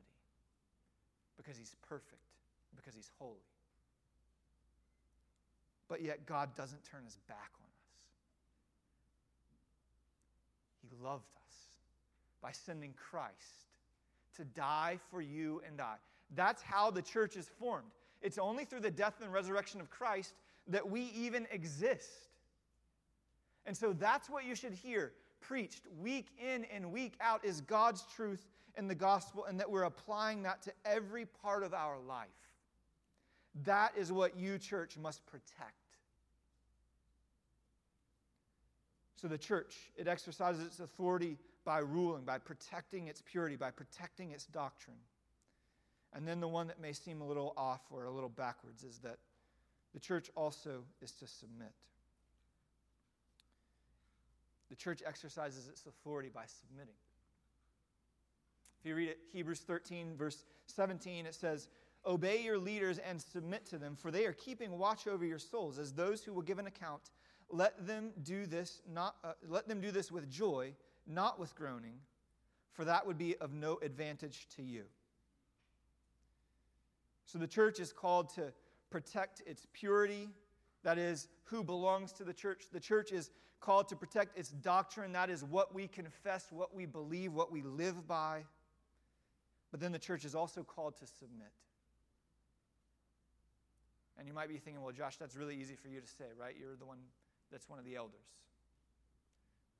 [1.36, 2.20] because He's perfect,
[2.76, 3.32] because He's holy.
[5.88, 7.70] But yet, God doesn't turn His back on us.
[10.88, 11.54] He loved us
[12.42, 13.66] by sending Christ
[14.36, 15.96] to die for you and I.
[16.34, 17.90] That's how the church is formed.
[18.22, 20.34] It's only through the death and resurrection of Christ
[20.68, 22.28] that we even exist.
[23.66, 28.04] And so that's what you should hear preached week in and week out is God's
[28.14, 32.28] truth in the gospel and that we're applying that to every part of our life.
[33.64, 35.85] That is what you, church, must protect.
[39.16, 44.30] So the church, it exercises its authority by ruling, by protecting its purity, by protecting
[44.32, 44.98] its doctrine.
[46.14, 48.98] And then the one that may seem a little off or a little backwards is
[48.98, 49.18] that
[49.94, 51.72] the church also is to submit.
[54.68, 56.94] The church exercises its authority by submitting.
[58.80, 61.68] If you read it, Hebrews 13, verse 17, it says,
[62.04, 65.78] Obey your leaders and submit to them, for they are keeping watch over your souls
[65.78, 67.10] as those who will give an account.
[67.50, 70.72] Let them do this not uh, let them do this with joy,
[71.06, 71.98] not with groaning,
[72.72, 74.84] for that would be of no advantage to you.
[77.24, 78.52] So the church is called to
[78.90, 80.28] protect its purity,
[80.84, 82.64] that is, who belongs to the church.
[82.72, 83.30] The church is
[83.60, 87.62] called to protect its doctrine, that is, what we confess, what we believe, what we
[87.62, 88.44] live by.
[89.70, 91.50] But then the church is also called to submit.
[94.18, 96.54] And you might be thinking, well, Josh, that's really easy for you to say, right?
[96.58, 96.98] You're the one
[97.50, 98.26] that's one of the elders.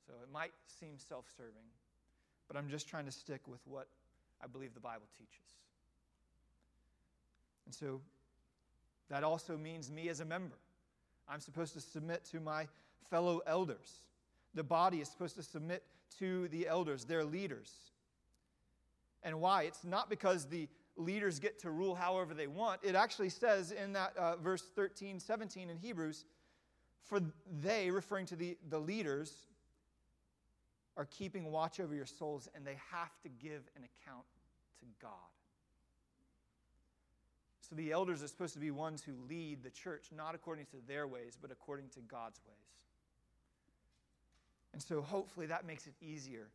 [0.07, 1.67] So it might seem self serving,
[2.49, 3.89] but I'm just trying to stick with what
[4.43, 5.35] I believe the Bible teaches.
[7.65, 8.01] And so
[9.11, 10.57] that also means me as a member.
[11.29, 12.69] I'm supposed to submit to my
[13.11, 14.03] fellow elders.
[14.55, 15.83] The body is supposed to submit
[16.19, 17.73] to the elders, their leaders.
[19.23, 19.65] And why?
[19.65, 22.81] It's not because the leaders get to rule however they want.
[22.83, 26.25] It actually says in that uh, verse 13, 17 in Hebrews,
[27.07, 27.21] for
[27.63, 29.33] they, referring to the, the leaders,
[30.97, 34.25] are keeping watch over your souls and they have to give an account
[34.81, 35.11] to God.
[37.69, 40.77] So the elders are supposed to be ones who lead the church, not according to
[40.87, 42.57] their ways, but according to God's ways.
[44.73, 46.49] And so hopefully that makes it easier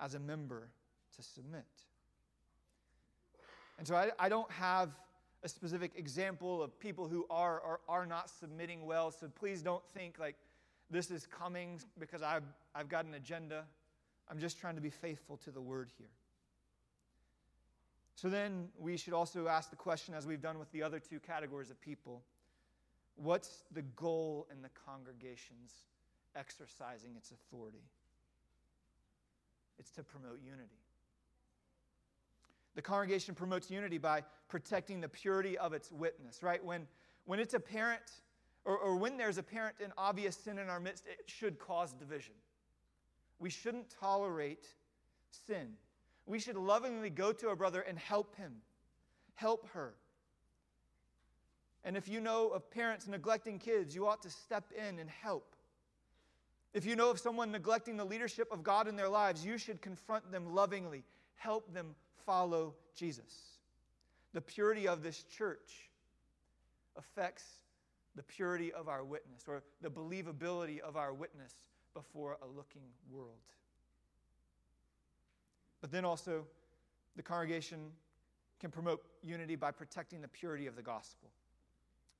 [0.00, 0.68] as a member
[1.16, 1.64] to submit.
[3.78, 4.90] And so I, I don't have
[5.42, 9.10] a specific example of people who are or are not submitting well.
[9.10, 10.36] So please don't think like
[10.90, 12.42] this is coming because I've,
[12.74, 13.64] I've got an agenda.
[14.30, 16.10] I'm just trying to be faithful to the word here.
[18.16, 21.20] So then we should also ask the question, as we've done with the other two
[21.20, 22.22] categories of people
[23.18, 25.72] what's the goal in the congregation's
[26.36, 27.82] exercising its authority?
[29.78, 30.78] It's to promote unity.
[32.78, 36.64] The congregation promotes unity by protecting the purity of its witness, right?
[36.64, 36.86] When,
[37.24, 38.04] when it's apparent,
[38.64, 42.34] or, or when there's apparent and obvious sin in our midst, it should cause division.
[43.40, 44.64] We shouldn't tolerate
[45.48, 45.70] sin.
[46.24, 48.52] We should lovingly go to a brother and help him,
[49.34, 49.94] help her.
[51.82, 55.56] And if you know of parents neglecting kids, you ought to step in and help.
[56.74, 59.82] If you know of someone neglecting the leadership of God in their lives, you should
[59.82, 61.02] confront them lovingly,
[61.34, 61.96] help them
[62.28, 63.56] follow Jesus.
[64.34, 65.88] The purity of this church
[66.94, 67.44] affects
[68.16, 71.54] the purity of our witness or the believability of our witness
[71.94, 73.30] before a looking world.
[75.80, 76.44] But then also,
[77.16, 77.78] the congregation
[78.60, 81.30] can promote unity by protecting the purity of the gospel,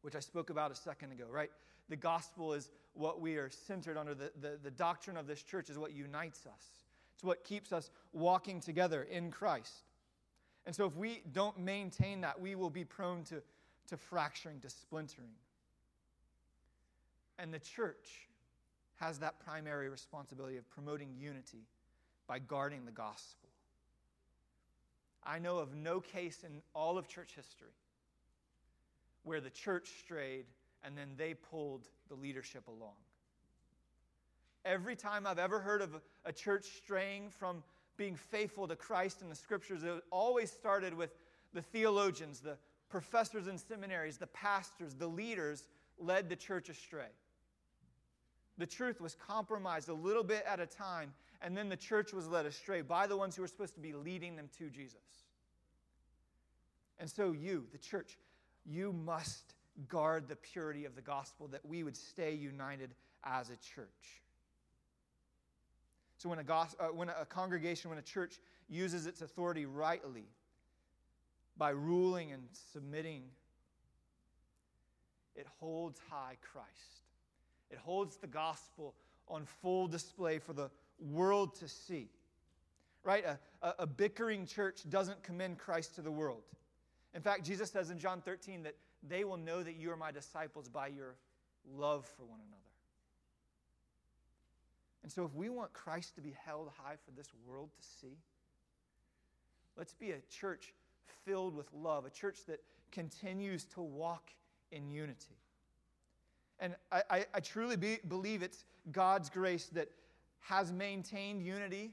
[0.00, 1.50] which I spoke about a second ago, right?
[1.90, 4.14] The gospel is what we are centered under.
[4.14, 6.64] The, the, the doctrine of this church is what unites us,
[7.12, 9.82] it's what keeps us walking together in Christ.
[10.69, 13.41] And so, if we don't maintain that, we will be prone to,
[13.87, 15.31] to fracturing, to splintering.
[17.39, 18.29] And the church
[18.97, 21.64] has that primary responsibility of promoting unity
[22.27, 23.49] by guarding the gospel.
[25.25, 27.73] I know of no case in all of church history
[29.23, 30.45] where the church strayed
[30.85, 32.97] and then they pulled the leadership along.
[34.66, 37.62] Every time I've ever heard of a church straying from
[37.99, 41.11] being faithful to Christ and the scriptures, it always started with
[41.53, 42.57] the theologians, the
[42.88, 45.64] professors in seminaries, the pastors, the leaders
[45.99, 47.11] led the church astray.
[48.57, 52.26] The truth was compromised a little bit at a time, and then the church was
[52.26, 54.96] led astray by the ones who were supposed to be leading them to Jesus.
[56.99, 58.18] And so, you, the church,
[58.64, 59.55] you must
[59.88, 62.94] guard the purity of the gospel that we would stay united
[63.24, 64.22] as a church.
[66.19, 70.27] So when a, uh, when a congregation, when a church uses its authority rightly
[71.57, 72.43] by ruling and
[72.73, 73.23] submitting,
[75.37, 77.03] it holds high Christ.
[77.71, 78.95] It holds the gospel
[79.29, 82.09] on full display for the world to see.
[83.05, 83.25] Right?
[83.25, 86.43] A, a, a bickering church doesn't commend Christ to the world.
[87.14, 88.75] In fact, Jesus says in John 13 that
[89.09, 91.14] they will know that you are my disciples by your
[91.77, 92.57] love for one another.
[95.03, 98.18] And so, if we want Christ to be held high for this world to see,
[99.76, 100.74] let's be a church
[101.24, 104.30] filled with love, a church that continues to walk
[104.72, 105.36] in unity.
[106.61, 109.88] And I, I, I truly be, believe it's God's grace that
[110.40, 111.92] has maintained unity,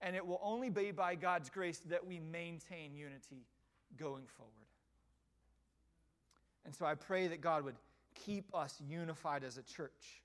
[0.00, 3.46] and it will only be by God's grace that we maintain unity
[3.98, 4.52] going forward.
[6.64, 7.76] And so I pray that God would
[8.14, 10.22] keep us unified as a church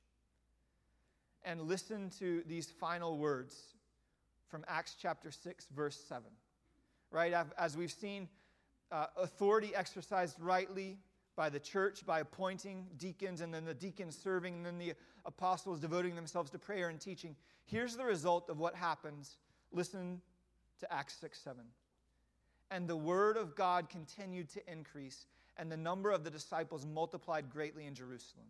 [1.43, 3.55] and listen to these final words
[4.47, 6.23] from Acts chapter 6, verse 7.
[7.09, 7.33] Right?
[7.57, 8.27] As we've seen,
[8.91, 10.97] uh, authority exercised rightly
[11.35, 14.93] by the church by appointing deacons, and then the deacons serving, and then the
[15.25, 17.35] apostles devoting themselves to prayer and teaching.
[17.65, 19.37] Here's the result of what happens.
[19.71, 20.21] Listen
[20.79, 21.63] to Acts 6 7.
[22.69, 25.25] And the word of God continued to increase,
[25.57, 28.47] and the number of the disciples multiplied greatly in Jerusalem.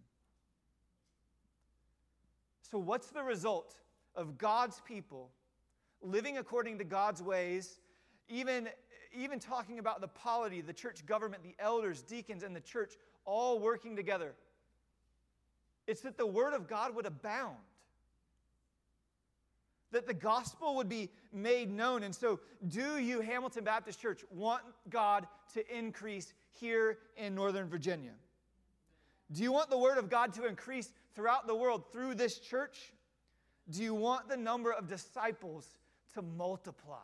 [2.72, 3.76] So, what's the result
[4.16, 5.30] of God's people
[6.02, 7.80] living according to God's ways,
[8.30, 8.70] even,
[9.14, 12.94] even talking about the polity, the church government, the elders, deacons, and the church
[13.26, 14.34] all working together?
[15.86, 17.58] It's that the word of God would abound
[19.92, 22.04] that the gospel would be made known.
[22.04, 28.14] And so, do you, Hamilton Baptist Church, want God to increase here in Northern Virginia?
[29.34, 32.94] Do you want the word of God to increase throughout the world through this church?
[33.70, 35.68] Do you want the number of disciples
[36.14, 36.98] to multiply?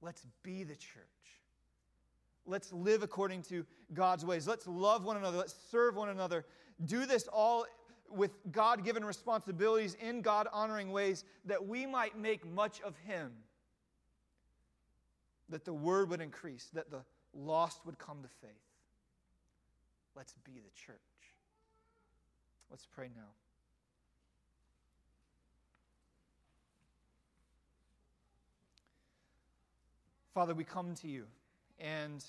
[0.00, 1.02] Let's be the church.
[2.46, 4.46] Let's live according to God's ways.
[4.46, 5.38] Let's love one another.
[5.38, 6.44] Let's serve one another.
[6.84, 7.66] Do this all
[8.10, 13.32] with God given responsibilities in God honoring ways that we might make much of Him.
[15.48, 17.02] That the word would increase, that the
[17.34, 18.50] lost would come to faith.
[20.14, 20.96] Let's be the church.
[22.70, 23.22] Let's pray now.
[30.34, 31.24] Father, we come to you
[31.78, 32.22] and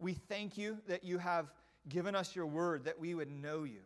[0.00, 1.52] we thank you that you have
[1.88, 3.82] given us your word, that we would know you.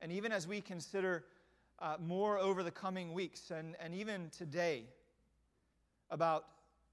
[0.00, 1.24] And even as we consider
[1.80, 4.84] uh, more over the coming weeks and, and even today
[6.10, 6.46] about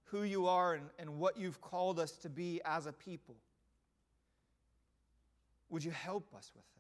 [0.05, 3.35] who you are and, and what you've called us to be as a people,
[5.69, 6.76] would you help us with it?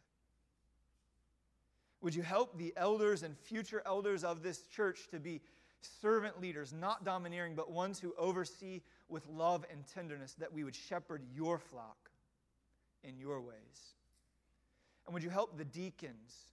[2.07, 5.41] Would you help the elders and future elders of this church to be
[5.81, 8.79] servant leaders, not domineering, but ones who oversee
[9.09, 12.09] with love and tenderness, that we would shepherd your flock
[13.03, 13.95] in your ways?
[15.05, 16.47] And would you help the deacons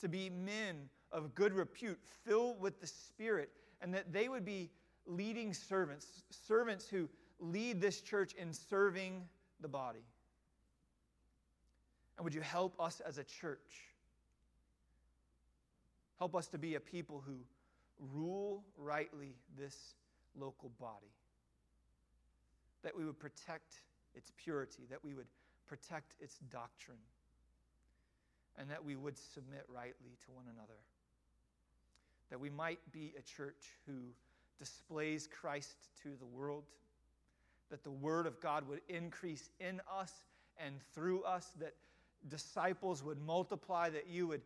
[0.00, 3.50] to be men of good repute, filled with the Spirit,
[3.82, 4.68] and that they would be
[5.06, 7.08] leading servants, servants who
[7.38, 9.28] lead this church in serving
[9.60, 10.02] the body?
[12.16, 13.91] And would you help us as a church?
[16.22, 17.34] Help us to be a people who
[18.14, 19.96] rule rightly this
[20.38, 21.10] local body.
[22.84, 23.74] That we would protect
[24.14, 25.26] its purity, that we would
[25.66, 27.02] protect its doctrine
[28.56, 30.78] and that we would submit rightly to one another.
[32.30, 33.94] That we might be a church who
[34.60, 36.62] displays Christ to the world,
[37.68, 40.12] that the Word of God would increase in us
[40.56, 41.74] and through us, that
[42.28, 44.42] disciples would multiply, that you would,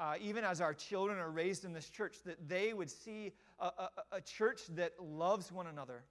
[0.00, 3.66] uh, even as our children are raised in this church, that they would see a,
[3.66, 6.02] a, a church that loves one another,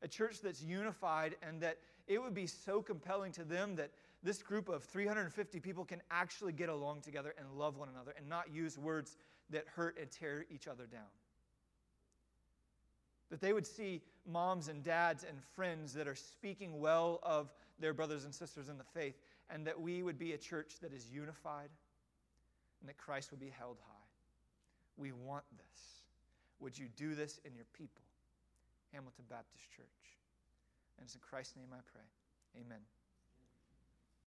[0.00, 1.76] a church that's unified, and that
[2.08, 3.90] it would be so compelling to them that
[4.22, 8.26] this group of 350 people can actually get along together and love one another and
[8.26, 9.18] not use words
[9.50, 11.02] that hurt and tear each other down.
[13.30, 17.92] That they would see moms and dads and friends that are speaking well of their
[17.92, 19.20] brothers and sisters in the faith,
[19.50, 21.68] and that we would be a church that is unified
[22.80, 24.08] and that Christ would be held high.
[24.96, 26.04] We want this.
[26.60, 28.04] Would you do this in your people?
[28.92, 29.86] Hamilton Baptist Church.
[30.98, 32.04] And it's in Christ's name I pray.
[32.60, 32.80] Amen.